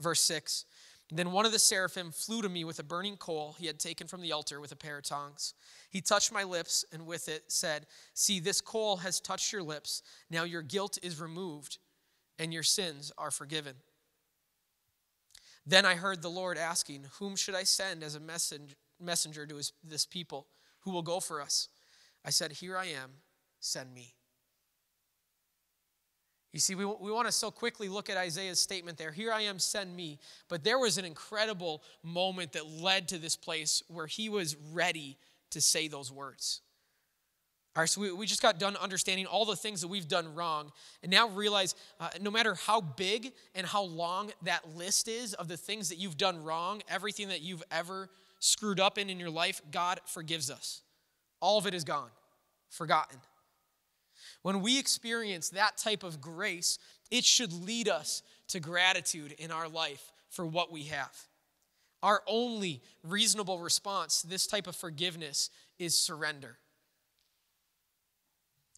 Verse 0.00 0.20
6 0.20 0.64
then 1.14 1.32
one 1.32 1.44
of 1.44 1.52
the 1.52 1.58
seraphim 1.58 2.10
flew 2.10 2.40
to 2.40 2.48
me 2.48 2.64
with 2.64 2.78
a 2.78 2.82
burning 2.82 3.18
coal 3.18 3.54
he 3.58 3.66
had 3.66 3.78
taken 3.78 4.06
from 4.06 4.22
the 4.22 4.32
altar 4.32 4.60
with 4.60 4.72
a 4.72 4.76
pair 4.76 4.96
of 4.96 5.04
tongs. 5.04 5.52
He 5.90 6.00
touched 6.00 6.32
my 6.32 6.42
lips 6.42 6.86
and 6.90 7.06
with 7.06 7.28
it 7.28 7.44
said, 7.48 7.86
See, 8.14 8.40
this 8.40 8.62
coal 8.62 8.96
has 8.98 9.20
touched 9.20 9.52
your 9.52 9.62
lips. 9.62 10.02
Now 10.30 10.44
your 10.44 10.62
guilt 10.62 10.98
is 11.02 11.20
removed 11.20 11.76
and 12.38 12.52
your 12.52 12.62
sins 12.62 13.12
are 13.18 13.30
forgiven. 13.30 13.74
Then 15.66 15.86
I 15.86 15.94
heard 15.94 16.22
the 16.22 16.30
Lord 16.30 16.58
asking, 16.58 17.06
Whom 17.18 17.36
should 17.36 17.54
I 17.54 17.62
send 17.62 18.02
as 18.02 18.14
a 18.14 18.20
messenger 19.00 19.46
to 19.46 19.56
his, 19.56 19.72
this 19.84 20.06
people? 20.06 20.48
Who 20.80 20.90
will 20.90 21.02
go 21.02 21.20
for 21.20 21.40
us? 21.40 21.68
I 22.24 22.30
said, 22.30 22.52
Here 22.52 22.76
I 22.76 22.86
am, 22.86 23.10
send 23.60 23.94
me. 23.94 24.14
You 26.52 26.60
see, 26.60 26.74
we, 26.74 26.84
we 26.84 27.10
want 27.10 27.26
to 27.26 27.32
so 27.32 27.50
quickly 27.50 27.88
look 27.88 28.10
at 28.10 28.18
Isaiah's 28.18 28.60
statement 28.60 28.98
there. 28.98 29.10
Here 29.10 29.32
I 29.32 29.42
am, 29.42 29.58
send 29.58 29.96
me. 29.96 30.18
But 30.48 30.64
there 30.64 30.78
was 30.78 30.98
an 30.98 31.04
incredible 31.04 31.82
moment 32.02 32.52
that 32.52 32.68
led 32.68 33.08
to 33.08 33.18
this 33.18 33.36
place 33.36 33.82
where 33.88 34.06
he 34.06 34.28
was 34.28 34.56
ready 34.72 35.16
to 35.50 35.60
say 35.60 35.88
those 35.88 36.12
words. 36.12 36.60
All 37.74 37.80
right, 37.80 37.88
so 37.88 38.02
we, 38.02 38.12
we 38.12 38.26
just 38.26 38.42
got 38.42 38.58
done 38.58 38.76
understanding 38.76 39.24
all 39.24 39.46
the 39.46 39.56
things 39.56 39.80
that 39.80 39.88
we've 39.88 40.08
done 40.08 40.34
wrong, 40.34 40.72
and 41.02 41.10
now 41.10 41.28
realize 41.28 41.74
uh, 42.00 42.10
no 42.20 42.30
matter 42.30 42.54
how 42.54 42.82
big 42.82 43.32
and 43.54 43.66
how 43.66 43.82
long 43.82 44.30
that 44.42 44.76
list 44.76 45.08
is 45.08 45.32
of 45.34 45.48
the 45.48 45.56
things 45.56 45.88
that 45.88 45.96
you've 45.96 46.18
done 46.18 46.44
wrong, 46.44 46.82
everything 46.90 47.28
that 47.28 47.40
you've 47.40 47.62
ever 47.70 48.10
screwed 48.40 48.78
up 48.78 48.98
in 48.98 49.08
in 49.08 49.18
your 49.18 49.30
life, 49.30 49.62
God 49.70 50.00
forgives 50.04 50.50
us. 50.50 50.82
All 51.40 51.58
of 51.58 51.66
it 51.66 51.72
is 51.72 51.84
gone, 51.84 52.10
forgotten. 52.68 53.18
When 54.42 54.60
we 54.60 54.78
experience 54.78 55.48
that 55.50 55.78
type 55.78 56.02
of 56.02 56.20
grace, 56.20 56.78
it 57.10 57.24
should 57.24 57.52
lead 57.52 57.88
us 57.88 58.22
to 58.48 58.60
gratitude 58.60 59.32
in 59.38 59.50
our 59.50 59.68
life 59.68 60.12
for 60.28 60.44
what 60.44 60.70
we 60.70 60.84
have. 60.84 61.16
Our 62.02 62.22
only 62.26 62.82
reasonable 63.02 63.60
response 63.60 64.22
to 64.22 64.28
this 64.28 64.46
type 64.46 64.66
of 64.66 64.76
forgiveness 64.76 65.48
is 65.78 65.96
surrender. 65.96 66.58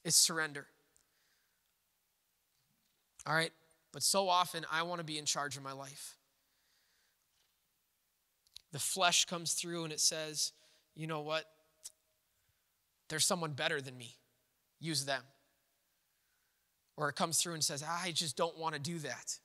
Is 0.04 0.14
surrender. 0.14 0.66
All 3.26 3.34
right? 3.34 3.52
But 3.92 4.02
so 4.02 4.28
often, 4.28 4.66
I 4.70 4.82
want 4.82 4.98
to 4.98 5.04
be 5.04 5.18
in 5.18 5.24
charge 5.24 5.56
of 5.56 5.62
my 5.62 5.72
life. 5.72 6.16
The 8.72 8.78
flesh 8.78 9.24
comes 9.24 9.54
through 9.54 9.84
and 9.84 9.92
it 9.92 10.00
says, 10.00 10.52
you 10.94 11.06
know 11.06 11.20
what? 11.20 11.44
There's 13.08 13.24
someone 13.24 13.52
better 13.52 13.80
than 13.80 13.96
me. 13.96 14.16
Use 14.80 15.04
them. 15.04 15.22
Or 16.96 17.08
it 17.08 17.14
comes 17.14 17.40
through 17.40 17.54
and 17.54 17.64
says, 17.64 17.82
I 17.82 18.12
just 18.12 18.36
don't 18.36 18.58
want 18.58 18.74
to 18.74 18.80
do 18.80 18.98
that. 18.98 19.38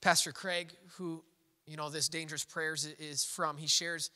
Pastor 0.00 0.32
Craig, 0.32 0.72
who, 0.96 1.22
you 1.66 1.76
know, 1.76 1.88
this 1.88 2.08
Dangerous 2.08 2.44
Prayers 2.44 2.86
is 2.98 3.24
from, 3.24 3.56
he 3.56 3.66
shares, 3.66 4.10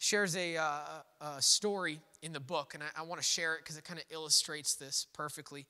shares 0.00 0.34
a, 0.34 0.56
uh, 0.56 0.80
a 1.20 1.42
story 1.42 2.00
in 2.22 2.32
the 2.32 2.40
book, 2.40 2.72
and 2.74 2.82
I, 2.82 2.86
I 3.00 3.02
want 3.02 3.20
to 3.20 3.26
share 3.26 3.54
it 3.54 3.60
because 3.62 3.76
it 3.76 3.84
kind 3.84 4.00
of 4.00 4.06
illustrates 4.10 4.74
this 4.74 5.06
perfectly. 5.12 5.66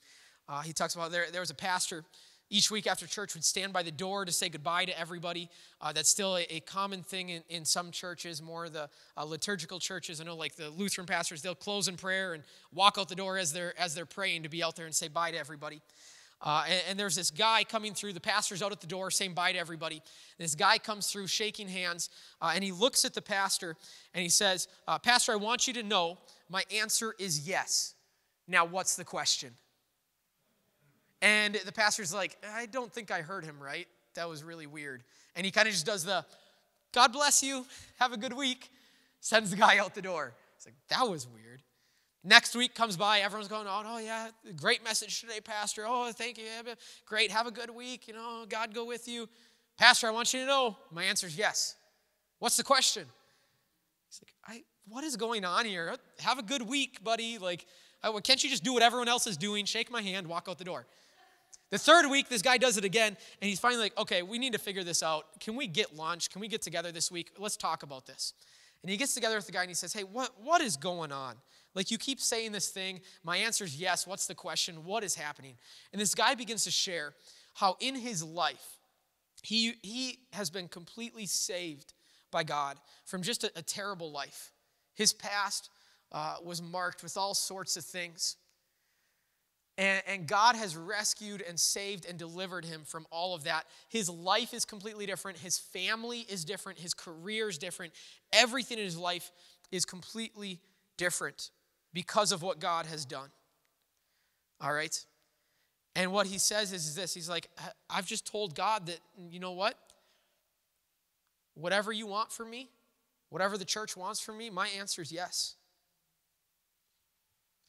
Uh, 0.49 0.61
he 0.61 0.73
talks 0.73 0.95
about 0.95 1.11
there, 1.11 1.27
there 1.31 1.41
was 1.41 1.51
a 1.51 1.55
pastor 1.55 2.05
each 2.49 2.71
week 2.71 2.87
after 2.87 3.07
church 3.07 3.35
would 3.35 3.45
stand 3.45 3.73
by 3.73 3.83
the 3.83 3.91
door 3.91 4.25
to 4.25 4.33
say 4.33 4.49
goodbye 4.49 4.85
to 4.85 4.99
everybody. 4.99 5.49
Uh, 5.81 5.93
that's 5.93 6.09
still 6.09 6.37
a, 6.37 6.47
a, 6.49 6.61
common 6.61 7.03
thing 7.03 7.29
in, 7.31 7.43
in 7.49 7.65
some 7.65 7.91
churches, 7.91 8.41
more 8.41 8.69
the 8.69 8.89
uh, 9.17 9.25
liturgical 9.25 9.79
churches. 9.79 10.21
I 10.21 10.25
know, 10.25 10.37
like 10.37 10.55
the 10.55 10.71
Lutheran 10.71 11.07
pastors, 11.07 11.43
they'll 11.43 11.55
close 11.55 11.89
in 11.89 11.97
prayer 11.97 12.33
and 12.33 12.45
walk 12.73 12.97
out 12.99 13.09
the 13.09 13.15
door 13.17 13.37
as 13.37 13.53
they're 13.53 13.79
as 13.79 13.95
they're 13.95 14.07
praying 14.07 14.45
to 14.45 14.49
be 14.49 14.63
out 14.63 14.77
there 14.77 14.87
and 14.87 14.95
say 14.95 15.09
bye 15.09 15.33
to 15.33 15.39
everybody. 15.39 15.81
Uh, 16.43 16.65
and, 16.67 16.83
and, 16.89 16.99
there's 16.99 17.17
this 17.17 17.31
guy 17.31 17.65
coming 17.65 17.93
through. 17.93 18.15
The 18.15 18.21
pastor's 18.21 18.63
out 18.63 18.73
at 18.73 18.81
the 18.81 18.87
door 18.87 19.11
saying 19.11 19.35
bye 19.35 19.53
to 19.53 19.59
everybody. 19.59 20.01
This 20.39 20.55
guy 20.55 20.79
comes 20.79 21.13
through 21.13 21.27
shaking 21.27 21.69
hands, 21.69 22.09
uh, 22.41 22.53
and 22.55 22.65
he 22.65 22.73
looks 22.73 23.05
at 23.05 23.13
the 23.13 23.21
pastor 23.21 23.77
and 24.15 24.23
he 24.23 24.31
says, 24.31 24.67
uh, 24.89 24.99
Pastor, 24.99 25.33
I 25.33 25.37
want 25.37 25.67
you 25.67 25.75
to 25.75 25.83
know 25.83 26.17
my 26.49 26.65
answer 26.75 27.15
is 27.19 27.47
yes. 27.47 27.95
Now, 28.49 28.65
what's 28.65 28.97
the 28.97 29.05
question? 29.05 29.51
And 31.21 31.57
the 31.67 31.73
pastor's 31.73 32.15
like, 32.15 32.39
I 32.55 32.67
don't 32.67 32.93
think 32.93 33.11
I 33.11 33.21
heard 33.21 33.45
him 33.45 33.63
right. 33.63 33.87
That 34.15 34.29
was 34.29 34.43
really 34.43 34.67
weird. 34.67 35.03
And 35.37 35.45
he 35.45 35.53
kind 35.53 35.69
of 35.69 35.75
just 35.75 35.87
does 35.87 36.05
the, 36.05 36.25
God 36.93 37.13
bless 37.13 37.43
you, 37.43 37.67
have 37.99 38.13
a 38.13 38.17
good 38.17 38.33
week, 38.33 38.71
sends 39.21 39.51
the 39.51 39.57
guy 39.57 39.79
out 39.79 39.95
the 39.95 40.03
door. 40.03 40.33
It's 40.57 40.67
like, 40.67 40.75
that 40.89 41.09
was 41.09 41.29
weird. 41.29 41.63
Next 42.23 42.55
week 42.55 42.75
comes 42.75 42.99
by, 42.99 43.21
everyone's 43.21 43.49
going, 43.49 43.67
oh, 43.67 43.99
yeah, 43.99 44.29
great 44.57 44.85
message 44.85 45.21
today, 45.21 45.41
Pastor. 45.41 45.85
Oh, 45.87 46.13
thank 46.13 46.37
you. 46.37 46.45
Great, 47.07 47.31
have 47.31 47.47
a 47.47 47.51
good 47.51 47.71
week. 47.71 48.09
You 48.09 48.15
know, 48.15 48.45
God 48.49 48.75
go 48.75 48.85
with 48.85 49.09
you. 49.09 49.29
Pastor, 49.79 50.07
I 50.07 50.11
want 50.11 50.35
you 50.35 50.41
to 50.41 50.47
know 50.47 50.77
my 50.91 51.05
answer 51.05 51.27
is 51.27 51.39
yes. 51.39 51.77
What's 52.39 52.59
the 52.59 52.63
question? 52.63 53.07
He's 54.09 54.21
like, 54.23 54.57
I, 54.57 54.63
what 54.87 55.03
is 55.05 55.17
going 55.17 55.47
on 55.47 55.65
here? 55.65 55.97
Have 56.19 56.39
a 56.39 56.43
good 56.43 56.61
week, 56.61 57.03
buddy. 57.03 57.39
Like, 57.39 57.65
can't 58.23 58.45
you 58.45 58.51
just 58.51 58.65
do 58.65 58.75
what 58.75 58.83
everyone 58.83 59.09
else 59.09 59.27
is 59.27 59.39
doing? 59.39 59.65
Shake 59.65 59.91
my 59.91 60.03
hand, 60.03 60.27
walk 60.27 60.47
out 60.47 60.59
the 60.59 60.65
door. 60.65 60.87
The 61.71 61.79
third 61.79 62.11
week, 62.11 62.29
this 62.29 62.43
guy 62.43 62.59
does 62.59 62.77
it 62.77 62.85
again, 62.85 63.17
and 63.41 63.49
he's 63.49 63.61
finally 63.61 63.81
like, 63.81 63.97
okay, 63.97 64.23
we 64.23 64.39
need 64.39 64.53
to 64.55 64.59
figure 64.59 64.83
this 64.83 65.03
out. 65.03 65.41
Can 65.41 65.55
we 65.55 65.69
get 65.69 65.97
lunch? 65.97 66.29
Can 66.29 66.41
we 66.41 66.49
get 66.49 66.61
together 66.61 66.93
this 66.93 67.11
week? 67.11 67.31
Let's 67.39 67.57
talk 67.57 67.83
about 67.83 68.07
this. 68.07 68.35
And 68.83 68.91
he 68.91 68.97
gets 68.97 69.15
together 69.15 69.37
with 69.37 69.47
the 69.47 69.53
guy 69.53 69.61
and 69.61 69.71
he 69.71 69.75
says, 69.75 69.93
hey, 69.93 70.03
what, 70.03 70.31
what 70.43 70.61
is 70.61 70.77
going 70.77 71.13
on? 71.13 71.37
Like, 71.75 71.91
you 71.91 71.99
keep 71.99 72.21
saying 72.21 72.53
this 72.53 72.69
thing. 72.69 73.01
My 73.23 73.37
answer 73.37 73.65
is 73.65 73.81
yes. 73.81 74.07
What's 74.07 74.27
the 74.27 74.35
question? 74.35 74.85
What 74.85 75.05
is 75.05 75.15
happening? 75.15 75.55
And 75.93 76.01
this 76.01 76.15
guy 76.15 76.35
begins 76.35 76.65
to 76.65 76.71
share 76.71 77.15
how 77.55 77.77
in 77.81 77.95
his 77.95 78.25
life, 78.25 78.79
he, 79.43 79.75
he 79.83 80.19
has 80.33 80.51
been 80.51 80.69
completely 80.69 81.27
saved 81.27 81.95
by 82.31 82.43
God 82.43 82.77
from 83.05 83.23
just 83.23 83.45
a, 83.45 83.53
a 83.57 83.63
terrible 83.63 84.11
life. 84.11 84.53
His 84.95 85.13
past 85.13 85.71
uh, 86.13 86.37
was 86.45 86.61
marked 86.61 87.03
with 87.03 87.17
all 87.17 87.35
sorts 87.35 87.77
of 87.77 87.85
things. 87.85 88.37
And, 89.79 90.03
and, 90.07 90.27
God 90.27 90.57
has 90.57 90.77
rescued 90.77 91.43
and 91.49 91.59
saved 91.59 92.05
and 92.05 92.19
delivered 92.19 92.65
him 92.67 92.83
from 92.85 93.07
all 93.11 93.35
of 93.35 93.45
that. 93.45 93.65
His 93.89 94.11
life 94.11 94.53
is 94.53 94.65
completely 94.67 95.07
different. 95.07 95.39
His 95.39 95.59
family 95.59 96.27
is 96.29 96.45
different. 96.45 96.79
His 96.79 96.93
career 96.93 97.49
is 97.49 97.57
different. 97.57 97.95
Everything 98.33 98.79
in 98.79 98.85
his 98.85 98.99
life 98.99 99.31
is 99.71 99.87
completely 99.87 100.61
different 100.99 101.51
because 101.93 102.33
of 102.33 102.43
what 102.43 102.61
God 102.61 102.87
has 102.87 103.05
done. 103.05 103.31
All 104.61 104.73
right? 104.73 105.05
And 105.97 106.13
what 106.13 106.27
he 106.27 106.39
says 106.39 106.73
is, 106.73 106.87
is 106.87 106.95
this 106.95 107.15
He's 107.15 107.29
like, 107.29 107.49
I've 107.89 108.07
just 108.07 108.27
told 108.27 108.55
God 108.55 108.87
that, 108.87 109.01
you 109.31 109.41
know 109.41 109.53
what? 109.53 109.75
Whatever 111.55 111.93
you 111.93 112.07
want 112.07 112.33
from 112.33 112.51
me, 112.51 112.71
whatever 113.29 113.59
the 113.59 113.65
church 113.65 113.97
wants 113.97 114.21
from 114.21 114.39
me, 114.39 114.51
my 114.51 114.69
answer 114.79 115.03
is 115.03 115.11
yes. 115.11 115.57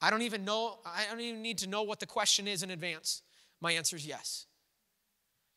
I 0.01 0.09
don't 0.09 0.23
even 0.23 0.45
know, 0.45 0.79
I 0.85 1.05
don't 1.09 1.19
even 1.19 1.41
need 1.41 1.59
to 1.59 1.69
know 1.69 1.83
what 1.83 1.99
the 1.99 2.05
question 2.05 2.47
is 2.47 2.63
in 2.63 2.71
advance. 2.71 3.21
My 3.59 3.73
answer 3.73 3.95
is 3.95 4.05
yes. 4.05 4.47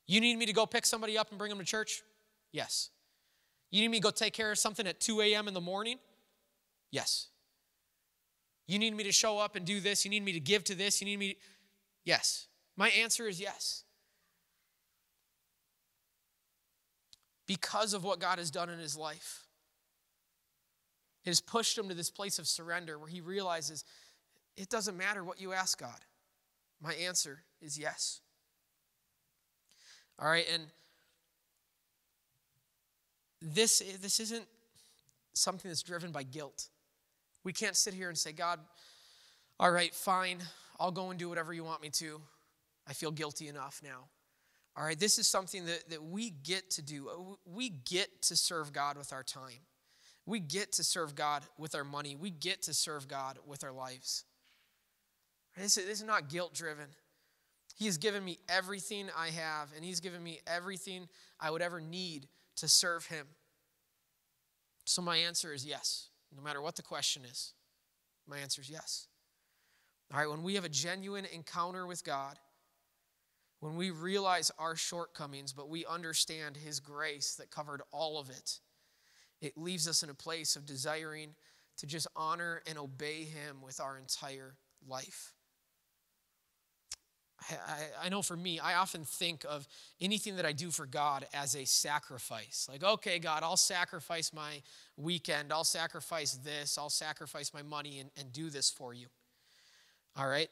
You 0.06 0.20
need 0.20 0.36
me 0.36 0.46
to 0.46 0.52
go 0.52 0.66
pick 0.66 0.84
somebody 0.84 1.16
up 1.16 1.30
and 1.30 1.38
bring 1.38 1.48
them 1.48 1.58
to 1.58 1.64
church? 1.64 2.02
Yes. 2.52 2.90
You 3.70 3.80
need 3.80 3.88
me 3.88 3.98
to 3.98 4.02
go 4.02 4.10
take 4.10 4.34
care 4.34 4.52
of 4.52 4.58
something 4.58 4.86
at 4.86 5.00
2 5.00 5.22
a.m. 5.22 5.48
in 5.48 5.54
the 5.54 5.60
morning? 5.60 5.98
Yes. 6.90 7.28
You 8.66 8.78
need 8.78 8.96
me 8.96 9.04
to 9.04 9.12
show 9.12 9.38
up 9.38 9.56
and 9.56 9.66
do 9.66 9.80
this? 9.80 10.04
You 10.04 10.10
need 10.10 10.24
me 10.24 10.32
to 10.32 10.40
give 10.40 10.64
to 10.64 10.74
this? 10.74 11.00
You 11.00 11.06
need 11.06 11.18
me 11.18 11.32
to... 11.34 11.38
Yes. 12.04 12.48
My 12.76 12.88
answer 12.90 13.28
is 13.28 13.40
yes. 13.40 13.84
Because 17.46 17.92
of 17.92 18.04
what 18.04 18.20
God 18.20 18.38
has 18.38 18.50
done 18.50 18.70
in 18.70 18.78
his 18.78 18.96
life. 18.96 19.44
It 21.24 21.30
has 21.30 21.40
pushed 21.40 21.76
him 21.76 21.88
to 21.88 21.94
this 21.94 22.10
place 22.10 22.38
of 22.38 22.46
surrender 22.46 22.98
where 22.98 23.08
he 23.08 23.20
realizes 23.20 23.84
it 24.56 24.68
doesn't 24.68 24.96
matter 24.96 25.24
what 25.24 25.40
you 25.40 25.52
ask 25.52 25.78
God. 25.78 26.00
My 26.82 26.94
answer 26.94 27.42
is 27.60 27.78
yes. 27.78 28.20
All 30.18 30.28
right, 30.28 30.46
and 30.52 30.64
this, 33.40 33.82
this 34.00 34.20
isn't 34.20 34.44
something 35.32 35.68
that's 35.68 35.82
driven 35.82 36.12
by 36.12 36.22
guilt. 36.22 36.68
We 37.44 37.52
can't 37.52 37.76
sit 37.76 37.94
here 37.94 38.08
and 38.08 38.18
say, 38.18 38.32
God, 38.32 38.58
all 39.60 39.70
right, 39.70 39.94
fine, 39.94 40.38
I'll 40.80 40.90
go 40.90 41.10
and 41.10 41.18
do 41.18 41.28
whatever 41.28 41.52
you 41.52 41.62
want 41.62 41.82
me 41.82 41.90
to. 41.90 42.20
I 42.88 42.92
feel 42.92 43.10
guilty 43.10 43.48
enough 43.48 43.80
now. 43.82 44.08
All 44.76 44.84
right, 44.84 44.98
this 44.98 45.18
is 45.18 45.28
something 45.28 45.66
that, 45.66 45.88
that 45.90 46.02
we 46.02 46.30
get 46.30 46.70
to 46.72 46.82
do. 46.82 47.08
Uh, 47.08 47.36
we 47.44 47.68
get 47.68 48.22
to 48.22 48.36
serve 48.36 48.72
God 48.72 48.98
with 48.98 49.12
our 49.12 49.22
time. 49.22 49.60
We 50.26 50.40
get 50.40 50.72
to 50.72 50.84
serve 50.84 51.14
God 51.14 51.44
with 51.58 51.74
our 51.74 51.84
money. 51.84 52.16
We 52.16 52.30
get 52.30 52.62
to 52.62 52.74
serve 52.74 53.06
God 53.06 53.38
with 53.46 53.62
our 53.62 53.72
lives. 53.72 54.24
This 55.56 55.76
is, 55.76 55.86
this 55.86 56.00
is 56.00 56.06
not 56.06 56.28
guilt 56.28 56.54
driven. 56.54 56.86
He 57.76 57.86
has 57.86 57.98
given 57.98 58.24
me 58.24 58.38
everything 58.48 59.08
I 59.16 59.28
have, 59.28 59.68
and 59.76 59.84
He's 59.84 60.00
given 60.00 60.22
me 60.22 60.40
everything 60.46 61.08
I 61.40 61.50
would 61.50 61.62
ever 61.62 61.80
need 61.80 62.26
to 62.56 62.68
serve 62.68 63.06
Him. 63.06 63.26
So 64.84 65.02
my 65.02 65.18
answer 65.18 65.52
is 65.52 65.64
yes, 65.64 66.08
no 66.36 66.42
matter 66.42 66.60
what 66.60 66.76
the 66.76 66.82
question 66.82 67.24
is. 67.24 67.52
My 68.26 68.38
answer 68.38 68.62
is 68.62 68.70
yes. 68.70 69.08
All 70.12 70.20
right, 70.20 70.28
when 70.28 70.42
we 70.42 70.54
have 70.54 70.64
a 70.64 70.70
genuine 70.70 71.26
encounter 71.32 71.86
with 71.86 72.04
God, 72.04 72.38
when 73.60 73.76
we 73.76 73.90
realize 73.90 74.50
our 74.58 74.76
shortcomings, 74.76 75.52
but 75.52 75.68
we 75.68 75.86
understand 75.86 76.56
His 76.56 76.80
grace 76.80 77.34
that 77.36 77.50
covered 77.50 77.82
all 77.92 78.20
of 78.20 78.28
it, 78.30 78.60
it 79.40 79.56
leaves 79.56 79.88
us 79.88 80.02
in 80.02 80.10
a 80.10 80.14
place 80.14 80.56
of 80.56 80.66
desiring 80.66 81.34
to 81.78 81.86
just 81.86 82.06
honor 82.14 82.62
and 82.66 82.78
obey 82.78 83.24
Him 83.24 83.62
with 83.62 83.80
our 83.80 83.96
entire 83.98 84.56
life. 84.86 85.32
I, 87.50 88.06
I, 88.06 88.08
know 88.08 88.22
for 88.22 88.36
me, 88.36 88.58
I 88.58 88.74
often 88.74 89.04
think 89.04 89.44
of 89.48 89.66
anything 90.00 90.36
that 90.36 90.46
I 90.46 90.52
do 90.52 90.70
for 90.70 90.86
God 90.86 91.26
as 91.34 91.54
a 91.54 91.64
sacrifice. 91.66 92.68
Like, 92.70 92.82
okay, 92.82 93.18
God, 93.18 93.42
I'll 93.42 93.56
sacrifice 93.56 94.32
my 94.32 94.62
weekend, 94.96 95.52
I'll 95.52 95.64
sacrifice 95.64 96.34
this, 96.34 96.78
I'll 96.78 96.90
sacrifice 96.90 97.52
my 97.52 97.62
money 97.62 97.98
and, 97.98 98.10
and 98.18 98.32
do 98.32 98.50
this 98.50 98.70
for 98.70 98.94
you. 98.94 99.06
All 100.16 100.28
right? 100.28 100.48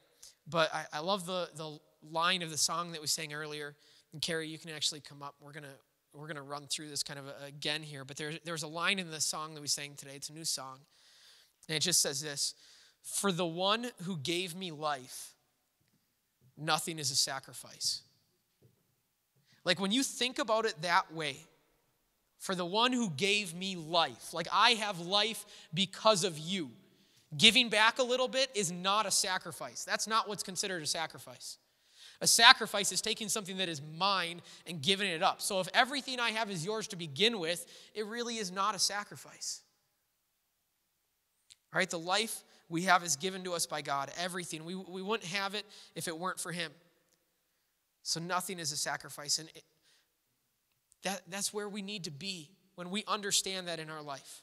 But 0.48 0.74
I, 0.74 0.84
I 0.92 0.98
love 1.00 1.24
the, 1.24 1.48
the 1.54 1.78
line 2.10 2.42
of 2.42 2.50
the 2.50 2.58
song 2.58 2.92
that 2.92 3.00
we 3.00 3.06
sang 3.06 3.32
earlier. 3.32 3.74
And 4.12 4.20
Carrie, 4.20 4.48
you 4.48 4.58
can 4.58 4.70
actually 4.70 5.00
come 5.00 5.22
up. 5.22 5.34
We're 5.40 5.52
going 5.52 5.64
to 5.64 5.70
we're 6.14 6.26
going 6.26 6.36
to 6.36 6.42
run 6.42 6.66
through 6.66 6.90
this 6.90 7.02
kind 7.02 7.18
of 7.18 7.24
again 7.46 7.82
here. 7.82 8.04
But 8.04 8.18
there, 8.18 8.32
there's 8.44 8.62
a 8.62 8.68
line 8.68 8.98
in 8.98 9.10
the 9.10 9.20
song 9.20 9.54
that 9.54 9.60
we 9.60 9.66
sang 9.68 9.94
today. 9.96 10.12
It's 10.14 10.28
a 10.28 10.34
new 10.34 10.44
song. 10.44 10.80
And 11.68 11.76
it 11.76 11.80
just 11.80 12.00
says 12.00 12.20
this 12.20 12.54
For 13.02 13.32
the 13.32 13.46
one 13.46 13.86
who 14.02 14.16
gave 14.18 14.54
me 14.54 14.70
life, 14.70 15.34
nothing 16.56 16.98
is 16.98 17.10
a 17.10 17.16
sacrifice. 17.16 18.02
Like 19.64 19.80
when 19.80 19.92
you 19.92 20.02
think 20.02 20.38
about 20.38 20.64
it 20.64 20.74
that 20.82 21.12
way, 21.12 21.36
for 22.38 22.54
the 22.56 22.66
one 22.66 22.92
who 22.92 23.08
gave 23.10 23.54
me 23.54 23.76
life, 23.76 24.34
like 24.34 24.48
I 24.52 24.70
have 24.70 24.98
life 25.00 25.44
because 25.72 26.24
of 26.24 26.38
you, 26.38 26.70
giving 27.36 27.68
back 27.68 27.98
a 27.98 28.02
little 28.02 28.28
bit 28.28 28.50
is 28.54 28.72
not 28.72 29.06
a 29.06 29.10
sacrifice. 29.10 29.84
That's 29.84 30.08
not 30.08 30.28
what's 30.28 30.42
considered 30.42 30.82
a 30.82 30.86
sacrifice. 30.86 31.58
A 32.20 32.26
sacrifice 32.26 32.92
is 32.92 33.00
taking 33.00 33.28
something 33.28 33.56
that 33.58 33.68
is 33.68 33.80
mine 33.96 34.42
and 34.66 34.82
giving 34.82 35.08
it 35.08 35.22
up. 35.22 35.40
So 35.40 35.60
if 35.60 35.68
everything 35.74 36.20
I 36.20 36.30
have 36.30 36.50
is 36.50 36.64
yours 36.64 36.86
to 36.88 36.96
begin 36.96 37.38
with, 37.38 37.66
it 37.94 38.06
really 38.06 38.36
is 38.36 38.52
not 38.52 38.74
a 38.74 38.78
sacrifice. 38.78 39.62
All 41.72 41.78
right, 41.78 41.90
the 41.90 41.98
life 41.98 42.44
we 42.72 42.82
have 42.82 43.04
is 43.04 43.16
given 43.16 43.44
to 43.44 43.52
us 43.52 43.66
by 43.66 43.82
God. 43.82 44.11
Everything. 44.18 44.64
We, 44.64 44.74
we 44.74 45.02
wouldn't 45.02 45.28
have 45.28 45.54
it 45.54 45.66
if 45.94 46.08
it 46.08 46.18
weren't 46.18 46.40
for 46.40 46.50
Him. 46.50 46.72
So 48.02 48.18
nothing 48.18 48.58
is 48.58 48.72
a 48.72 48.76
sacrifice. 48.76 49.38
And 49.38 49.48
it, 49.54 49.62
that, 51.02 51.20
that's 51.28 51.52
where 51.52 51.68
we 51.68 51.82
need 51.82 52.04
to 52.04 52.11
be 52.11 52.48
when 52.74 52.90
we 52.90 53.04
understand 53.06 53.68
that 53.68 53.78
in 53.78 53.90
our 53.90 54.02
life. 54.02 54.42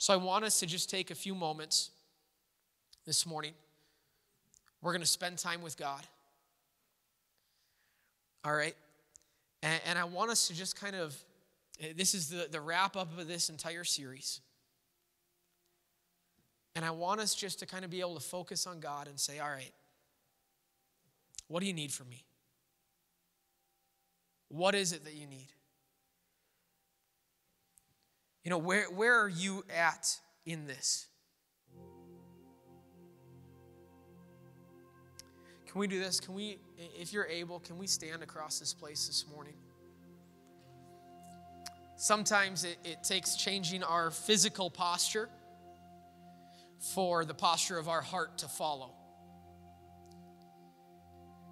So 0.00 0.12
I 0.12 0.16
want 0.16 0.44
us 0.44 0.58
to 0.60 0.66
just 0.66 0.90
take 0.90 1.12
a 1.12 1.14
few 1.14 1.34
moments 1.34 1.90
this 3.06 3.24
morning. 3.24 3.52
We're 4.82 4.92
going 4.92 5.00
to 5.00 5.06
spend 5.06 5.38
time 5.38 5.62
with 5.62 5.76
God. 5.76 6.02
All 8.44 8.54
right? 8.54 8.74
And, 9.62 9.80
and 9.86 9.98
I 9.98 10.04
want 10.04 10.32
us 10.32 10.48
to 10.48 10.54
just 10.54 10.78
kind 10.78 10.96
of, 10.96 11.16
this 11.96 12.12
is 12.14 12.28
the, 12.28 12.48
the 12.50 12.60
wrap 12.60 12.96
up 12.96 13.16
of 13.16 13.28
this 13.28 13.50
entire 13.50 13.84
series. 13.84 14.40
And 16.78 16.84
I 16.84 16.92
want 16.92 17.20
us 17.20 17.34
just 17.34 17.58
to 17.58 17.66
kind 17.66 17.84
of 17.84 17.90
be 17.90 17.98
able 17.98 18.14
to 18.14 18.20
focus 18.20 18.64
on 18.64 18.78
God 18.78 19.08
and 19.08 19.18
say, 19.18 19.40
all 19.40 19.50
right, 19.50 19.72
what 21.48 21.58
do 21.58 21.66
you 21.66 21.72
need 21.72 21.90
from 21.92 22.08
me? 22.08 22.22
What 24.46 24.76
is 24.76 24.92
it 24.92 25.02
that 25.02 25.14
you 25.14 25.26
need? 25.26 25.48
You 28.44 28.50
know, 28.50 28.58
where, 28.58 28.84
where 28.92 29.20
are 29.20 29.28
you 29.28 29.64
at 29.76 30.20
in 30.46 30.68
this? 30.68 31.08
Can 35.66 35.80
we 35.80 35.88
do 35.88 35.98
this? 35.98 36.20
Can 36.20 36.32
we, 36.32 36.58
if 36.96 37.12
you're 37.12 37.26
able, 37.26 37.58
can 37.58 37.76
we 37.76 37.88
stand 37.88 38.22
across 38.22 38.60
this 38.60 38.72
place 38.72 39.08
this 39.08 39.24
morning? 39.34 39.54
Sometimes 41.96 42.62
it, 42.62 42.78
it 42.84 43.02
takes 43.02 43.34
changing 43.34 43.82
our 43.82 44.12
physical 44.12 44.70
posture 44.70 45.28
for 46.94 47.24
the 47.24 47.34
posture 47.34 47.78
of 47.78 47.88
our 47.88 48.02
heart 48.02 48.38
to 48.38 48.48
follow. 48.48 48.94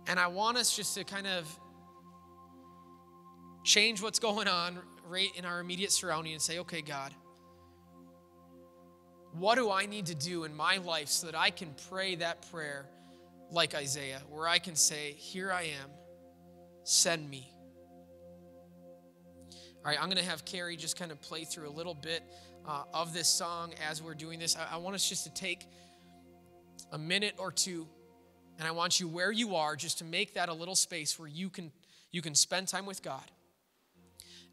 And 0.07 0.21
I 0.21 0.29
want 0.29 0.57
us 0.57 0.75
just 0.75 0.95
to 0.97 1.05
kind 1.05 1.27
of 1.27 1.61
change 3.65 4.01
what's 4.01 4.21
going 4.21 4.47
on 4.47 4.79
right 5.09 5.31
in 5.37 5.45
our 5.45 5.61
immediate 5.61 5.91
surrounding 5.91 6.33
and 6.33 6.41
say, 6.41 6.61
okay, 6.61 6.81
God, 6.81 7.13
what 9.33 9.57
do 9.57 9.71
I 9.71 9.87
need 9.87 10.07
to 10.07 10.15
do 10.15 10.45
in 10.45 10.55
my 10.55 10.79
life 10.79 11.09
so 11.09 11.27
that 11.27 11.37
I 11.37 11.51
can 11.51 11.75
pray 11.91 12.15
that 12.17 12.51
prayer 12.51 12.87
like 13.51 13.75
Isaiah, 13.75 14.23
where 14.31 14.49
I 14.49 14.59
can 14.59 14.75
say, 14.75 15.13
Here 15.13 15.53
I 15.53 15.63
am, 15.63 15.91
send 16.85 17.29
me. 17.29 17.53
All 19.51 19.93
right, 19.93 19.99
I'm 20.01 20.07
going 20.07 20.23
to 20.23 20.29
have 20.29 20.45
Carrie 20.45 20.77
just 20.77 20.99
kind 20.99 21.13
of 21.13 21.21
play 21.21 21.45
through 21.45 21.69
a 21.69 21.71
little 21.71 21.95
bit 21.95 22.23
uh, 22.67 22.83
of 22.93 23.13
this 23.13 23.29
song 23.29 23.73
as 23.89 24.03
we're 24.03 24.15
doing 24.15 24.39
this. 24.39 24.57
I, 24.57 24.75
I 24.75 24.77
want 24.79 24.95
us 24.95 25.09
just 25.09 25.25
to 25.25 25.33
take 25.33 25.67
a 26.93 26.99
minute 26.99 27.35
or 27.39 27.53
two, 27.53 27.87
and 28.59 28.67
I 28.67 28.71
want 28.71 29.01
you 29.01 29.09
where 29.09 29.33
you 29.33 29.57
are 29.57 29.77
just 29.77 29.99
to 29.99 30.05
make 30.05 30.35
that 30.35 30.49
a 30.49 30.55
little 30.55 30.75
space 30.75 31.19
where 31.19 31.29
you 31.29 31.51
can 31.51 31.73
you 32.13 32.23
can 32.23 32.35
spend 32.35 32.69
time 32.69 32.87
with 32.87 33.03
God. 33.03 33.25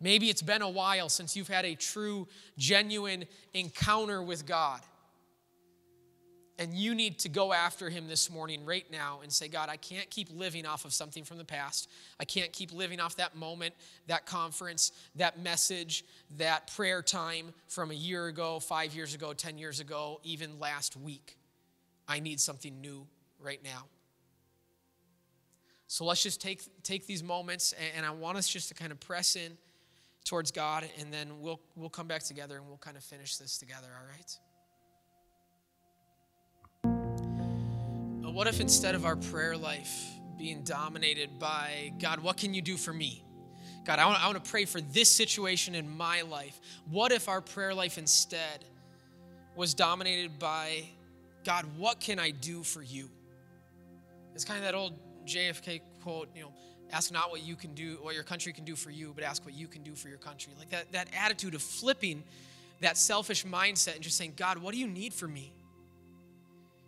Maybe 0.02 0.30
it's 0.30 0.42
been 0.42 0.62
a 0.62 0.70
while 0.70 1.08
since 1.08 1.36
you've 1.38 1.48
had 1.48 1.66
a 1.66 1.76
true, 1.76 2.28
genuine 2.58 3.26
encounter 3.54 4.22
with 4.22 4.46
God. 4.46 4.82
And 6.60 6.74
you 6.74 6.94
need 6.94 7.18
to 7.20 7.30
go 7.30 7.52
after 7.52 7.90
him 7.90 8.08
this 8.08 8.30
morning, 8.30 8.64
right 8.64 8.86
now, 8.92 9.22
and 9.24 9.32
say, 9.32 9.48
God, 9.48 9.70
I 9.70 9.78
can't 9.78 10.10
keep 10.12 10.30
living 10.32 10.68
off 10.68 10.86
of 10.86 10.94
something 10.94 11.24
from 11.24 11.40
the 11.40 11.46
past. 11.46 11.90
I 12.20 12.26
can't 12.26 12.52
keep 12.54 12.72
living 12.72 13.00
off 13.00 13.16
that 13.16 13.36
moment, 13.36 13.74
that 14.08 14.28
conference, 14.28 14.92
that 15.16 15.40
message, 15.40 16.06
that 16.38 16.72
prayer 16.76 17.02
time 17.02 17.54
from 17.68 17.90
a 17.90 17.96
year 17.96 18.28
ago, 18.28 18.60
five 18.60 18.94
years 18.94 19.16
ago, 19.16 19.34
10 19.34 19.58
years 19.58 19.80
ago, 19.80 20.20
even 20.24 20.60
last 20.60 20.96
week. 20.96 21.38
I 22.08 22.20
need 22.20 22.40
something 22.40 22.82
new 22.82 23.08
right 23.40 23.64
now. 23.64 23.86
So 25.88 26.06
let's 26.06 26.22
just 26.22 26.40
take, 26.40 26.62
take 26.84 27.08
these 27.08 27.24
moments, 27.24 27.74
and 27.96 28.06
I 28.06 28.12
want 28.12 28.38
us 28.38 28.48
just 28.48 28.68
to 28.70 28.76
kind 28.76 28.92
of 28.92 29.00
press 29.00 29.36
in 29.36 29.58
towards 30.24 30.52
God, 30.52 30.88
and 31.00 31.12
then 31.12 31.40
we'll, 31.40 31.60
we'll 31.76 31.90
come 31.90 32.08
back 32.08 32.24
together 32.24 32.58
and 32.58 32.68
we'll 32.68 32.78
kind 32.78 32.98
of 32.98 33.04
finish 33.04 33.38
this 33.38 33.58
together, 33.58 33.88
all 34.00 34.08
right? 34.08 34.38
What 38.34 38.48
if 38.48 38.60
instead 38.60 38.96
of 38.96 39.06
our 39.06 39.16
prayer 39.16 39.56
life 39.56 40.10
being 40.40 40.64
dominated 40.64 41.38
by, 41.38 41.94
God, 42.00 42.20
what 42.20 42.36
can 42.36 42.56
you 42.56 42.64
do 42.64 42.78
for 42.78 42.92
me? 42.92 43.24
God, 43.86 44.00
I 44.00 44.08
want, 44.08 44.24
I 44.24 44.26
want 44.26 44.44
to 44.44 44.50
pray 44.50 44.66
for 44.66 44.82
this 44.82 45.08
situation 45.08 45.76
in 45.76 45.96
my 45.96 46.24
life. 46.24 46.60
What 46.90 47.12
if 47.12 47.30
our 47.30 47.42
prayer 47.42 47.76
life 47.76 48.00
instead 48.00 48.66
was 49.56 49.76
dominated 49.76 50.40
by, 50.40 50.84
God, 51.46 51.66
what 51.78 52.00
can 52.00 52.18
I 52.18 52.32
do 52.32 52.64
for 52.64 52.82
you? 52.82 53.08
It's 54.34 54.46
kind 54.46 54.58
of 54.58 54.66
that 54.66 54.74
old 54.74 54.94
JFK 55.28 55.82
quote, 56.02 56.30
you 56.36 56.42
know, 56.42 56.54
ask 56.92 57.14
not 57.14 57.30
what 57.30 57.44
you 57.44 57.56
can 57.56 57.76
do, 57.76 58.00
what 58.02 58.16
your 58.16 58.24
country 58.24 58.52
can 58.52 58.66
do 58.66 58.76
for 58.76 58.90
you, 58.90 59.12
but 59.14 59.24
ask 59.24 59.46
what 59.46 59.54
you 59.54 59.68
can 59.68 59.84
do 59.84 59.94
for 59.94 60.10
your 60.10 60.18
country. 60.18 60.54
Like 60.58 60.72
that, 60.72 60.92
that 60.94 61.08
attitude 61.16 61.54
of 61.54 61.62
flipping 61.62 62.24
that 62.82 62.98
selfish 62.98 63.46
mindset 63.46 63.94
and 63.94 64.04
just 64.04 64.18
saying, 64.18 64.34
God, 64.36 64.58
what 64.58 64.74
do 64.74 64.80
you 64.80 64.88
need 64.88 65.14
for 65.14 65.28
me? 65.28 65.54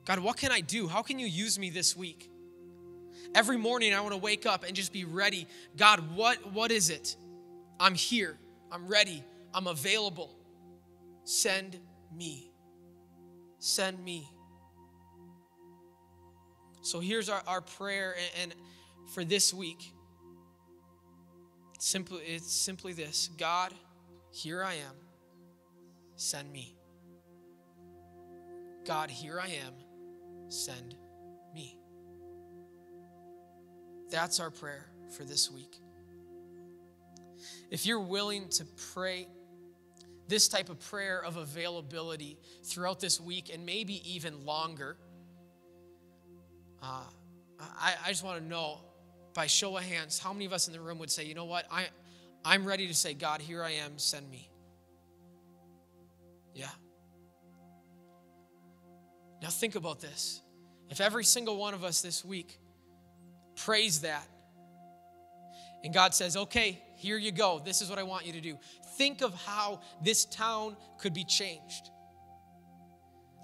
God, 0.06 0.20
what 0.20 0.38
can 0.38 0.52
I 0.52 0.62
do? 0.62 0.88
How 0.88 1.02
can 1.02 1.18
you 1.18 1.26
use 1.26 1.58
me 1.58 1.72
this 1.72 1.98
week? 1.98 2.30
Every 3.34 3.58
morning 3.58 3.94
I 3.94 4.02
want 4.02 4.13
to 4.13 4.20
wake 4.20 4.46
up 4.46 4.63
and 4.63 4.76
just 4.76 4.94
be 4.94 5.04
ready. 5.04 5.48
God, 5.76 6.15
what, 6.15 6.54
what 6.54 6.72
is 6.72 6.89
it? 6.89 7.15
I'm 7.80 7.96
here. 7.96 8.38
I'm 8.72 8.88
ready. 8.88 9.24
I'm 9.54 9.68
available. 9.68 10.38
Send 11.24 11.80
me. 12.15 12.52
Send 13.58 14.04
me. 14.04 14.30
So 16.82 17.00
here's 17.00 17.30
our, 17.30 17.41
our 17.48 17.62
prayer 17.62 18.15
and, 18.38 18.52
and 18.52 18.62
for 19.13 19.26
this 19.26 19.54
week. 19.54 19.91
Simply, 21.80 22.20
it's 22.20 22.54
simply 22.54 22.94
this 22.94 23.30
God, 23.38 23.74
here 24.32 24.63
I 24.63 24.76
am. 24.76 24.96
Send 26.15 26.52
me. 26.52 26.76
God, 28.86 29.10
here 29.10 29.39
I 29.39 29.48
am 29.48 29.74
send 30.48 30.96
me. 31.54 31.78
That's 34.10 34.40
our 34.40 34.52
prayer 34.52 34.86
for 35.16 35.24
this 35.24 35.52
week. 35.52 35.78
If 37.70 37.86
you're 37.86 38.00
willing 38.00 38.50
to 38.50 38.66
pray 38.94 39.28
this 40.28 40.48
type 40.48 40.70
of 40.70 40.80
prayer 40.90 41.24
of 41.24 41.38
availability 41.38 42.38
throughout 42.64 43.00
this 43.00 43.20
week 43.20 43.52
and 43.54 43.66
maybe 43.66 44.02
even 44.16 44.46
longer, 44.46 44.98
uh, 46.82 47.04
I, 47.60 47.94
I 48.06 48.10
just 48.10 48.24
want 48.24 48.40
to 48.40 48.46
know 48.46 48.80
by 49.34 49.48
show 49.48 49.76
of 49.78 49.84
hands 49.84 50.18
how 50.20 50.34
many 50.34 50.46
of 50.46 50.54
us 50.54 50.68
in 50.68 50.74
the 50.74 50.80
room 50.80 51.00
would 51.00 51.12
say, 51.12 51.26
you 51.26 51.36
know 51.36 51.46
what, 51.46 51.66
I, 51.72 51.88
I'm 52.44 52.66
ready 52.66 52.88
to 52.88 52.94
say, 52.94 53.14
God, 53.14 53.42
here 53.42 53.64
I 53.64 53.72
am, 53.72 53.98
send 53.98 54.30
me. 54.30 54.50
Yeah. 56.54 56.70
Now, 59.46 59.52
think 59.52 59.76
about 59.76 60.00
this. 60.00 60.42
If 60.90 61.00
every 61.00 61.24
single 61.24 61.58
one 61.58 61.76
of 61.76 61.84
us 61.84 62.02
this 62.02 62.26
week 62.26 62.58
prays 63.56 64.02
that, 64.02 64.28
and 65.84 65.94
God 65.94 66.16
says, 66.16 66.36
okay, 66.36 66.82
here 66.96 67.20
you 67.20 67.32
go, 67.32 67.62
this 67.64 67.80
is 67.84 67.88
what 67.88 68.00
I 68.00 68.04
want 68.04 68.26
you 68.26 68.34
to 68.34 68.42
do, 68.42 68.58
think 68.98 69.22
of 69.22 69.36
how 69.36 69.82
this 70.04 70.26
town 70.26 70.76
could 70.98 71.14
be 71.14 71.24
changed. 71.24 71.92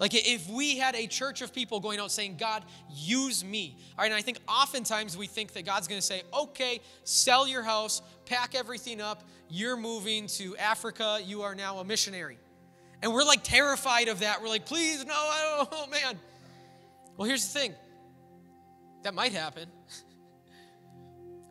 Like 0.00 0.12
if 0.12 0.50
we 0.50 0.76
had 0.76 0.96
a 0.96 1.06
church 1.06 1.40
of 1.40 1.54
people 1.54 1.78
going 1.78 2.00
out 2.00 2.10
saying, 2.10 2.36
God, 2.36 2.64
use 2.90 3.44
me. 3.44 3.78
All 3.96 4.02
right, 4.02 4.06
and 4.06 4.14
I 4.16 4.22
think 4.22 4.38
oftentimes 4.48 5.16
we 5.16 5.28
think 5.28 5.52
that 5.52 5.64
God's 5.64 5.86
gonna 5.86 6.02
say, 6.02 6.24
okay, 6.36 6.80
sell 7.04 7.46
your 7.46 7.62
house, 7.62 8.02
pack 8.26 8.56
everything 8.56 9.00
up, 9.00 9.22
you're 9.48 9.76
moving 9.76 10.26
to 10.26 10.56
Africa, 10.56 11.20
you 11.24 11.42
are 11.42 11.54
now 11.54 11.78
a 11.78 11.84
missionary. 11.84 12.38
And 13.02 13.12
we're 13.12 13.24
like 13.24 13.42
terrified 13.42 14.08
of 14.08 14.20
that. 14.20 14.40
We're 14.40 14.48
like, 14.48 14.64
please, 14.64 15.04
no, 15.04 15.12
I 15.12 15.56
don't, 15.56 15.68
oh 15.72 15.86
man. 15.88 16.18
Well, 17.16 17.28
here's 17.28 17.52
the 17.52 17.58
thing 17.58 17.74
that 19.02 19.14
might 19.14 19.32
happen. 19.32 19.68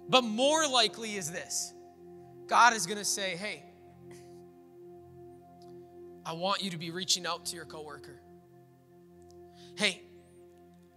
but 0.10 0.24
more 0.24 0.68
likely 0.68 1.16
is 1.16 1.32
this 1.32 1.74
God 2.48 2.74
is 2.74 2.86
going 2.86 2.98
to 2.98 3.06
say, 3.06 3.36
hey, 3.36 3.64
I 6.26 6.34
want 6.34 6.64
you 6.64 6.72
to 6.72 6.78
be 6.78 6.92
reaching 6.92 7.26
out 7.26 7.46
to 7.48 7.56
your 7.56 7.66
coworker. 7.66 8.22
Hey, 9.76 10.02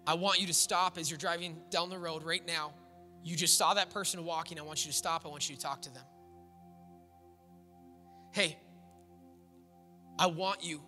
I 0.06 0.14
want 0.14 0.40
you 0.40 0.46
to 0.48 0.54
stop 0.54 0.98
as 0.98 1.10
you're 1.10 1.18
driving 1.18 1.56
down 1.70 1.88
the 1.88 1.98
road 1.98 2.24
right 2.24 2.46
now. 2.46 2.74
You 3.22 3.36
just 3.36 3.56
saw 3.56 3.74
that 3.74 3.90
person 3.90 4.24
walking. 4.24 4.58
I 4.58 4.62
want 4.62 4.84
you 4.84 4.90
to 4.90 4.96
stop. 4.96 5.24
I 5.24 5.28
want 5.28 5.48
you 5.48 5.56
to 5.56 5.60
talk 5.62 5.82
to 5.82 5.94
them. 5.94 6.04
Hey, 8.32 8.58
I 10.18 10.26
want 10.26 10.64
you 10.64 10.80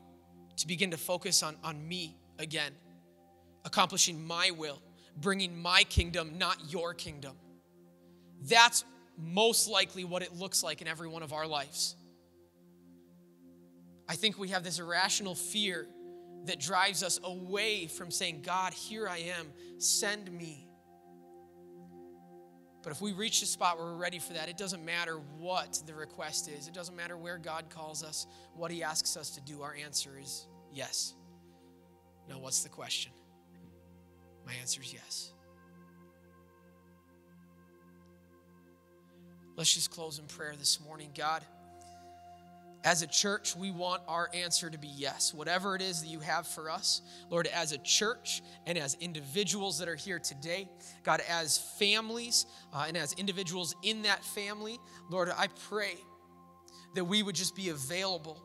to 0.56 0.66
begin 0.66 0.90
to 0.92 0.96
focus 0.96 1.42
on, 1.42 1.56
on 1.64 1.86
me 1.86 2.16
again, 2.38 2.72
accomplishing 3.64 4.26
my 4.26 4.50
will, 4.50 4.80
bringing 5.16 5.60
my 5.60 5.84
kingdom, 5.84 6.38
not 6.38 6.72
your 6.72 6.94
kingdom. 6.94 7.36
That's 8.42 8.84
most 9.18 9.68
likely 9.68 10.04
what 10.04 10.22
it 10.22 10.34
looks 10.34 10.62
like 10.62 10.82
in 10.82 10.88
every 10.88 11.08
one 11.08 11.22
of 11.22 11.32
our 11.32 11.46
lives. 11.46 11.96
I 14.08 14.14
think 14.14 14.38
we 14.38 14.48
have 14.48 14.62
this 14.62 14.78
irrational 14.78 15.34
fear 15.34 15.86
that 16.44 16.60
drives 16.60 17.02
us 17.02 17.18
away 17.24 17.86
from 17.86 18.10
saying, 18.10 18.42
God, 18.42 18.72
here 18.72 19.08
I 19.08 19.18
am, 19.18 19.48
send 19.78 20.30
me. 20.30 20.65
But 22.86 22.92
if 22.92 23.00
we 23.00 23.12
reach 23.12 23.40
the 23.40 23.46
spot 23.46 23.78
where 23.78 23.86
we're 23.88 23.96
ready 23.96 24.20
for 24.20 24.34
that, 24.34 24.48
it 24.48 24.56
doesn't 24.56 24.84
matter 24.84 25.16
what 25.38 25.82
the 25.86 25.92
request 25.92 26.48
is, 26.48 26.68
it 26.68 26.72
doesn't 26.72 26.94
matter 26.94 27.16
where 27.16 27.36
God 27.36 27.68
calls 27.68 28.04
us, 28.04 28.28
what 28.54 28.70
He 28.70 28.84
asks 28.84 29.16
us 29.16 29.30
to 29.30 29.40
do. 29.40 29.60
Our 29.62 29.74
answer 29.74 30.16
is 30.22 30.46
yes. 30.72 31.12
Now, 32.28 32.38
what's 32.38 32.62
the 32.62 32.68
question? 32.68 33.10
My 34.46 34.52
answer 34.60 34.80
is 34.80 34.92
yes. 34.92 35.32
Let's 39.56 39.74
just 39.74 39.90
close 39.90 40.20
in 40.20 40.26
prayer 40.26 40.54
this 40.56 40.78
morning. 40.80 41.10
God, 41.12 41.44
as 42.86 43.02
a 43.02 43.06
church, 43.08 43.56
we 43.56 43.72
want 43.72 44.00
our 44.06 44.30
answer 44.32 44.70
to 44.70 44.78
be 44.78 44.86
yes. 44.86 45.34
Whatever 45.34 45.74
it 45.74 45.82
is 45.82 46.02
that 46.02 46.06
you 46.06 46.20
have 46.20 46.46
for 46.46 46.70
us, 46.70 47.02
Lord, 47.28 47.48
as 47.48 47.72
a 47.72 47.78
church 47.78 48.42
and 48.64 48.78
as 48.78 48.96
individuals 49.00 49.80
that 49.80 49.88
are 49.88 49.96
here 49.96 50.20
today, 50.20 50.68
God, 51.02 51.20
as 51.28 51.58
families 51.80 52.46
uh, 52.72 52.84
and 52.86 52.96
as 52.96 53.12
individuals 53.14 53.74
in 53.82 54.02
that 54.02 54.24
family, 54.24 54.78
Lord, 55.10 55.32
I 55.36 55.48
pray 55.68 55.96
that 56.94 57.04
we 57.04 57.24
would 57.24 57.34
just 57.34 57.56
be 57.56 57.70
available, 57.70 58.40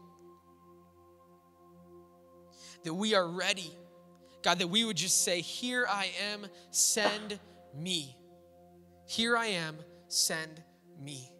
that 2.83 2.95
we 2.95 3.13
are 3.13 3.27
ready. 3.27 3.71
God, 4.41 4.57
that 4.57 4.69
we 4.69 4.83
would 4.83 4.97
just 4.97 5.23
say, 5.23 5.41
Here 5.41 5.85
I 5.87 6.09
am, 6.33 6.47
send 6.71 7.39
me. 7.77 8.17
Here 9.05 9.37
I 9.37 9.45
am, 9.45 9.77
send 10.07 10.63
me. 10.99 11.31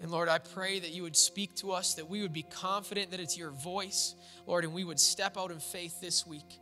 And 0.00 0.10
Lord, 0.10 0.28
I 0.28 0.38
pray 0.38 0.78
that 0.78 0.90
you 0.90 1.02
would 1.02 1.16
speak 1.16 1.54
to 1.56 1.72
us, 1.72 1.94
that 1.94 2.08
we 2.08 2.22
would 2.22 2.32
be 2.32 2.44
confident 2.44 3.10
that 3.10 3.20
it's 3.20 3.36
your 3.36 3.50
voice, 3.50 4.14
Lord, 4.46 4.64
and 4.64 4.72
we 4.72 4.84
would 4.84 5.00
step 5.00 5.36
out 5.36 5.50
in 5.50 5.58
faith 5.58 6.00
this 6.00 6.26
week. 6.26 6.60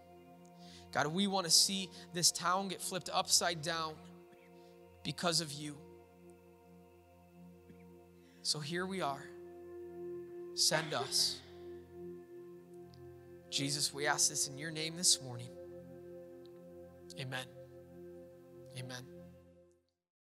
God, 0.92 1.08
we 1.08 1.26
want 1.26 1.44
to 1.44 1.50
see 1.50 1.90
this 2.14 2.32
town 2.32 2.68
get 2.68 2.80
flipped 2.80 3.10
upside 3.12 3.60
down 3.60 3.92
because 5.04 5.40
of 5.42 5.52
you. 5.52 5.76
So 8.42 8.60
here 8.60 8.86
we 8.86 9.02
are. 9.02 9.22
Send 10.54 10.94
us. 10.94 11.38
Jesus, 13.50 13.92
we 13.92 14.06
ask 14.06 14.30
this 14.30 14.48
in 14.48 14.56
your 14.56 14.70
name 14.70 14.96
this 14.96 15.20
morning. 15.22 15.50
Amen. 17.20 17.46
Amen. 18.78 19.15